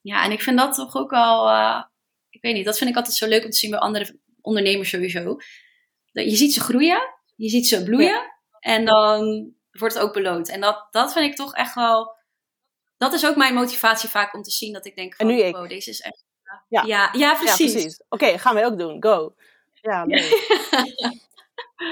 [0.00, 1.82] Ja, en ik vind dat toch ook wel, eh,
[2.30, 4.88] ik weet niet, dat vind ik altijd zo leuk om te zien bij andere ondernemers
[4.88, 5.36] sowieso.
[6.12, 7.00] Dat je ziet ze groeien,
[7.36, 10.48] je ziet ze bloeien en dan wordt het ook beloond.
[10.48, 12.14] En dat, dat vind ik toch echt wel,
[12.96, 15.42] dat is ook mijn motivatie vaak om te zien dat ik denk van, En nu
[15.42, 15.54] ik.
[15.56, 16.24] wow, deze is echt,
[16.68, 16.82] Ja.
[16.82, 17.72] ja, ja, precies.
[17.72, 18.02] Ja, precies.
[18.08, 19.02] Oké, gaan wij ook doen.
[19.02, 19.34] Go.
[19.80, 20.30] Ja, leuk.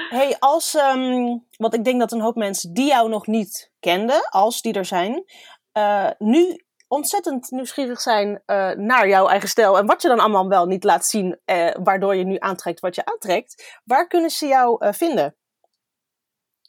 [0.09, 4.29] hey, als, ehm, want ik denk dat een hoop mensen die jou nog niet kenden,
[4.29, 5.25] als die er zijn,
[5.73, 10.49] eh, nu ontzettend nieuwsgierig zijn eh, naar jouw eigen stijl en wat je dan allemaal
[10.49, 13.79] wel niet laat zien, eh, waardoor je nu aantrekt wat je aantrekt.
[13.85, 15.35] Waar kunnen ze jou vinden?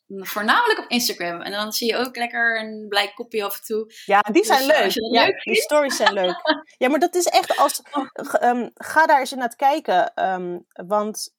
[0.08, 1.42] Voornamelijk op Instagram.
[1.42, 3.94] En dan zie je ook lekker een blij kopje af en toe.
[4.06, 5.14] Ja, die zijn Dus, leuk.
[5.14, 6.36] ja, leuk die stories zijn leuk.
[6.78, 7.82] Ja, maar dat is echt als.
[8.14, 10.14] g- ehm, ga daar eens in naar het kijken.
[10.14, 11.34] ehm, want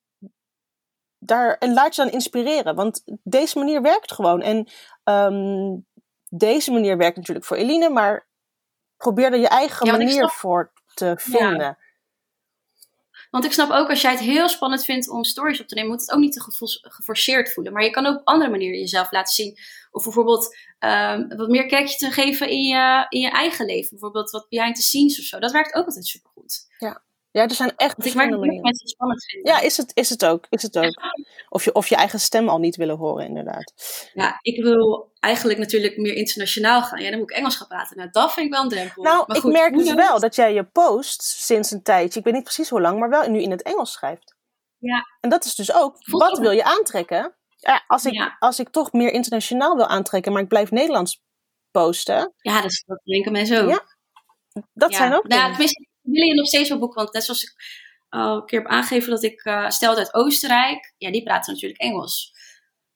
[1.25, 1.57] daar.
[1.59, 2.75] En laat je dan inspireren.
[2.75, 4.43] Want deze manier werkt gewoon.
[4.43, 4.69] En
[5.05, 5.77] ehm,
[6.29, 8.29] deze manier werkt natuurlijk voor Eline, maar
[8.97, 11.79] probeer er je eigen Ja, manier snap- voor te vinden.
[13.31, 15.91] Want ik snap ook als jij het heel spannend vindt om stories op te nemen,
[15.91, 17.73] moet het ook niet te gevo- geforceerd voelen.
[17.73, 19.59] Maar je kan ook op andere manieren jezelf laten zien.
[19.91, 23.91] Of bijvoorbeeld ehm, wat meer kijkje te geven in je, in je eigen leven.
[23.91, 25.39] Bijvoorbeeld wat behind the scenes of zo.
[25.39, 26.67] Dat werkt ook altijd supergoed.
[26.79, 27.03] Ja,
[27.33, 28.63] er zijn echt ik merk verschillende manieren.
[28.63, 29.53] mensen spannend vinden.
[29.53, 30.47] Ja, is het, is het ook.
[30.51, 31.03] Is het ook.
[31.49, 33.73] Of je, of je eigen stem al niet willen horen, inderdaad.
[34.15, 37.03] Ja, ik wil eigenlijk natuurlijk meer internationaal gaan.
[37.03, 37.97] Ja, dan moet ik Engels gaan praten.
[37.97, 39.03] Nou, dat vind ik wel een drempel.
[39.03, 42.19] Nou, Maar ik goed, merk hoe dus wel dat jij je post sinds een tijdje,
[42.19, 44.37] ik weet niet precies hoe lang, maar wel nu in het Engels schrijft.
[44.79, 45.03] Ja.
[45.21, 47.37] En dat is dus ook, Voelt wat ook- wil je aantrekken?
[47.57, 48.37] Ja, als, ik, Ja.
[48.39, 51.21] als ik toch meer internationaal wil aantrekken, maar ik blijf Nederlands
[51.71, 53.69] posten, Ja, dat, dat denken mensen ook.
[53.71, 53.83] Ja,
[54.73, 54.97] dat Ja.
[54.97, 56.99] zijn ook Nou, ja, tenminste, wil je nog steeds wel boeken.
[57.03, 57.55] Want net zoals ik
[58.09, 60.95] al een keer heb aangegeven dat ik eh stelde uit Oostenrijk.
[60.99, 62.33] Ja, die praten natuurlijk Engels.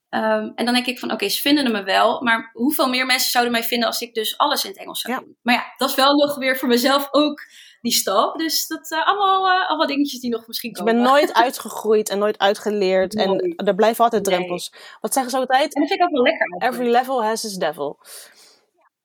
[0.09, 2.23] Ehm, en dan denk ik van, oké, ze vinden me wel.
[2.23, 5.13] Maar hoeveel meer mensen zouden mij vinden als ik dus alles in het Engels zou
[5.15, 5.21] Ja.
[5.21, 5.37] doen?
[5.43, 7.41] Maar ja, dat is wel nog weer voor mezelf ook
[7.81, 8.39] die stap.
[8.39, 10.95] Dus dat zijn allemaal, eh, allemaal dingetjes die nog misschien Je komen.
[10.95, 14.35] bent nooit uitgegroeid en nooit uitgeleerd en er blijven altijd Nee.
[14.35, 14.73] drempels.
[15.01, 15.75] Wat zeggen ze altijd?
[15.75, 16.47] En dat vind ik ook wel lekker.
[16.51, 16.73] eigenlijk.
[16.83, 17.99] Every level has its devil.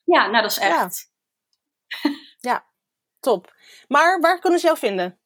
[0.04, 0.84] Ja, nou dat is Ja.
[0.84, 1.10] echt.
[3.22, 3.54] Top.
[3.88, 5.20] Maar waar kunnen ze jou vinden?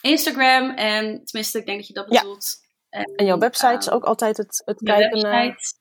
[0.00, 2.20] Instagram en tenminste, ik denk dat je dat Ja.
[2.20, 2.56] bedoelt.
[2.88, 5.46] En, En jouw website is ehm, ook altijd het, het kijken naar.
[5.46, 5.76] website.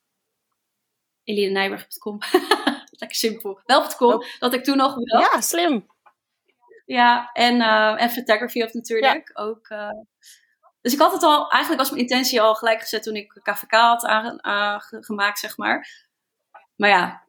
[1.23, 2.17] elinenijberg.com.
[2.99, 3.59] Lekker simpel.
[3.65, 4.25] Wel.com, Oh.
[4.39, 5.33] dat ik toen nog bedacht.
[5.33, 5.87] Ja, slim.
[6.85, 9.67] Ja, en, eh en photography of natuurlijk ook.
[9.67, 9.89] eh.
[10.81, 13.71] dus ik had het al, eigenlijk was mijn intentie al gelijk gezet toen ik KVK
[13.71, 16.05] had aange- aangemaakt, zeg maar.
[16.75, 17.23] Maar ja,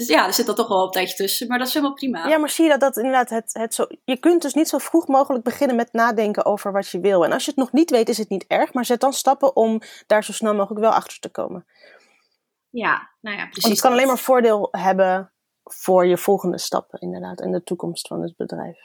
[0.00, 2.28] Dus ja, er zit dan toch wel een tijdje tussen, maar dat is helemaal prima.
[2.28, 3.86] Ja, maar zie je dat, dat inderdaad het, het zo...
[4.04, 7.24] Je kunt dus niet zo vroeg mogelijk beginnen met nadenken over wat je wil.
[7.24, 8.72] En als je het nog niet weet, is het niet erg.
[8.72, 11.66] Maar zet dan stappen om daar zo snel mogelijk wel achter te komen.
[12.70, 13.62] Ja, nou ja, precies.
[13.62, 15.32] Want het kan alleen maar voordeel hebben
[15.64, 17.40] voor je volgende stappen, inderdaad.
[17.40, 18.78] En de toekomst van het bedrijf.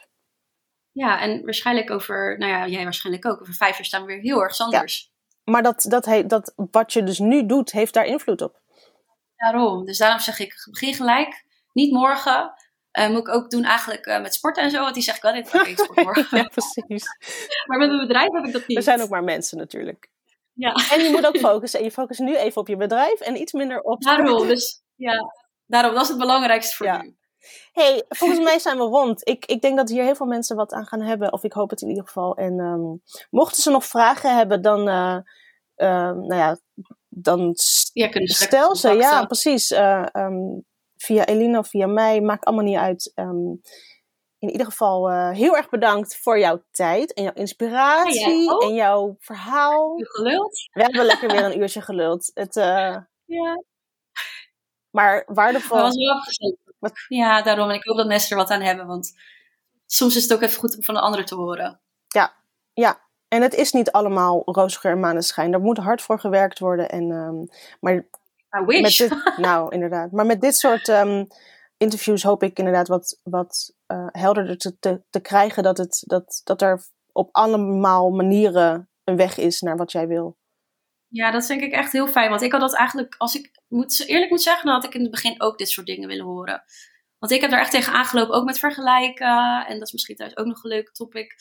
[0.92, 4.22] Ja, en waarschijnlijk over, nou ja, jij waarschijnlijk ook, over vijf jaar staan we weer
[4.22, 5.14] heel erg anders.
[5.44, 8.64] Maar dat, dat, dat, wat je dus nu doet, heeft daar invloed op.
[9.52, 9.86] Daarom.
[9.86, 11.46] Dus daarom zeg ik, begin gelijk.
[11.74, 12.54] Niet morgen.
[13.00, 14.80] Uh, moet ik ook doen eigenlijk uh, met sporten en zo.
[14.82, 16.38] Want die zeg ik altijd, oké, ik sport morgen.
[16.38, 17.06] ja, precies.
[17.68, 18.78] maar met mijn bedrijf heb ik dat niet.
[18.78, 20.10] We zijn ook maar mensen natuurlijk.
[20.54, 20.74] Ja.
[20.92, 21.80] En je moet ook focussen.
[21.80, 25.34] En je focust nu even op je bedrijf en iets minder op Daarom, dus ja.
[25.66, 27.02] Daarom, dat is het belangrijkste voor Ja.
[27.02, 27.16] nu.
[27.74, 29.28] hey, volgens mij zijn we rond.
[29.28, 31.34] Ik, ik denk dat hier heel veel mensen wat aan gaan hebben.
[31.34, 32.36] Of ik hoop het in ieder geval.
[32.36, 34.88] En ehm, mochten ze nog vragen hebben, dan...
[34.88, 35.18] eh,
[35.76, 36.58] ehm, nou ja,
[37.10, 37.56] dan
[37.96, 38.98] Ja, kunnen ze stel lekker ze.
[38.98, 39.72] Ja, precies.
[39.72, 40.60] Eh, ehm,
[40.96, 42.22] via Elina of via mij.
[42.22, 43.12] Maakt allemaal niet uit.
[43.16, 43.48] Ehm,
[44.40, 48.74] in ieder geval eh, heel erg bedankt voor jouw tijd en jouw inspiratie Ja, en
[48.74, 49.96] jouw verhaal.
[49.98, 50.70] Geluld?
[50.72, 52.32] We hebben lekker weer een uurtje geluld.
[52.34, 53.64] Het, eh, Ja.
[54.90, 55.78] maar waardevol.
[55.78, 56.56] Dat was wel gezellig.
[56.80, 57.70] Wat- Ja, daarom.
[57.70, 58.88] En ik hoop dat mensen er wat aan hebben.
[58.88, 59.14] Want
[59.86, 61.80] soms is het ook even goed om van een ander te horen.
[62.74, 65.52] Ja, en het is niet allemaal roze geur en maneschijn.
[65.52, 66.90] Daar moet hard voor gewerkt worden.
[66.90, 70.12] En, ehm, maar I met dit, nou, inderdaad.
[70.12, 71.26] Maar met dit soort ehm,
[71.78, 75.64] interviews hoop ik inderdaad wat, wat eh, helderder te, te, te krijgen.
[75.64, 80.38] Dat, het, dat, dat er op allemaal manieren een weg is naar wat jij wil.
[81.08, 82.30] Ja, dat vind ik echt heel fijn.
[82.30, 85.02] Want ik had dat eigenlijk, als ik moet, eerlijk moet zeggen, dan had ik in
[85.02, 86.64] het begin ook dit soort dingen willen horen.
[87.20, 89.66] Want ik heb daar echt tegen aangelopen, ook met vergelijken.
[89.66, 91.36] En dat is misschien thuis ook nog een leuk topic.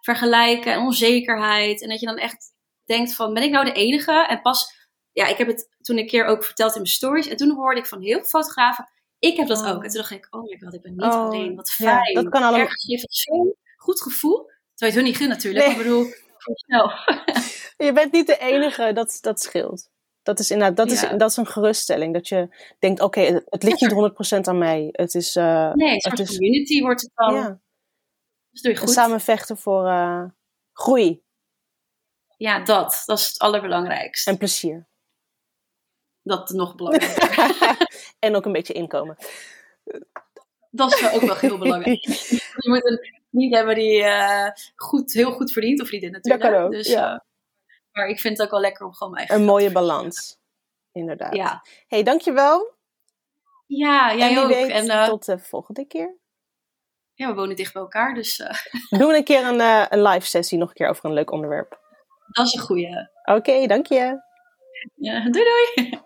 [0.00, 1.82] Vergelijken en onzekerheid.
[1.82, 2.52] En dat je dan echt
[2.84, 4.26] denkt van, ben ik nou de enige?
[4.26, 7.28] En pas, ja, ik heb het toen een keer ook verteld in mijn stories.
[7.28, 8.88] En toen hoorde ik van heel veel fotografen,
[9.18, 9.68] ik heb dat Oh.
[9.68, 9.82] ook.
[9.84, 11.54] En toen dacht ik, oh my god, ik ben niet Oh, alleen.
[11.54, 12.14] Wat ja, fijn.
[12.14, 14.36] dat kan allemaal- Ergens geeft zo'n goed gevoel.
[14.36, 15.64] Terwijl je het hun niet gun natuurlijk.
[15.64, 15.74] Nee.
[15.76, 16.04] Ik bedoel,
[16.38, 17.04] voor jezelf.
[17.86, 19.88] Je bent niet de enige, dat, dat scheelt.
[20.22, 21.10] Dat is inderdaad, dat, Ja.
[21.12, 22.14] is, dat is een geruststelling.
[22.14, 22.48] Dat je
[22.78, 24.88] denkt, oké, het, het ligt niet 100% aan mij.
[24.92, 27.34] Het is, eh, Nee, het is community wordt het dan.
[27.34, 27.60] ja,
[28.50, 28.94] Dus doe je en goed.
[28.94, 30.24] samen vechten voor eh,
[30.72, 31.22] groei
[32.36, 33.02] Ja, dat.
[33.06, 34.30] Dat is het allerbelangrijkste.
[34.30, 34.88] en plezier.
[36.22, 37.76] Dat nog belangrijker.
[38.18, 39.16] en ook een beetje inkomen.
[40.70, 42.04] dat is ook wel heel belangrijk.
[42.62, 46.42] Je moet een niet hebben die eh, goed, heel goed verdient, of vriendin natuurlijk.
[46.42, 47.12] Dat kan ook, Dus, ja.
[47.12, 47.20] eh,
[47.92, 50.38] maar ik vind het ook wel lekker om gewoon mijn eigen Een mooie balans.
[50.92, 51.34] Inderdaad.
[51.34, 51.64] Ja.
[51.86, 52.74] hey, dankjewel.
[53.66, 54.48] Ja, jij en ook.
[54.48, 56.19] weet, en tot de volgende keer.
[57.20, 60.26] Ja, we wonen dicht bij elkaar, dus eh, Doen een keer een, eh, een live
[60.26, 61.80] sessie nog een keer over een leuk onderwerp.
[62.32, 63.08] dat is een goeie.
[63.24, 64.22] Oké, dank je.
[64.94, 66.00] Ja, doei doei!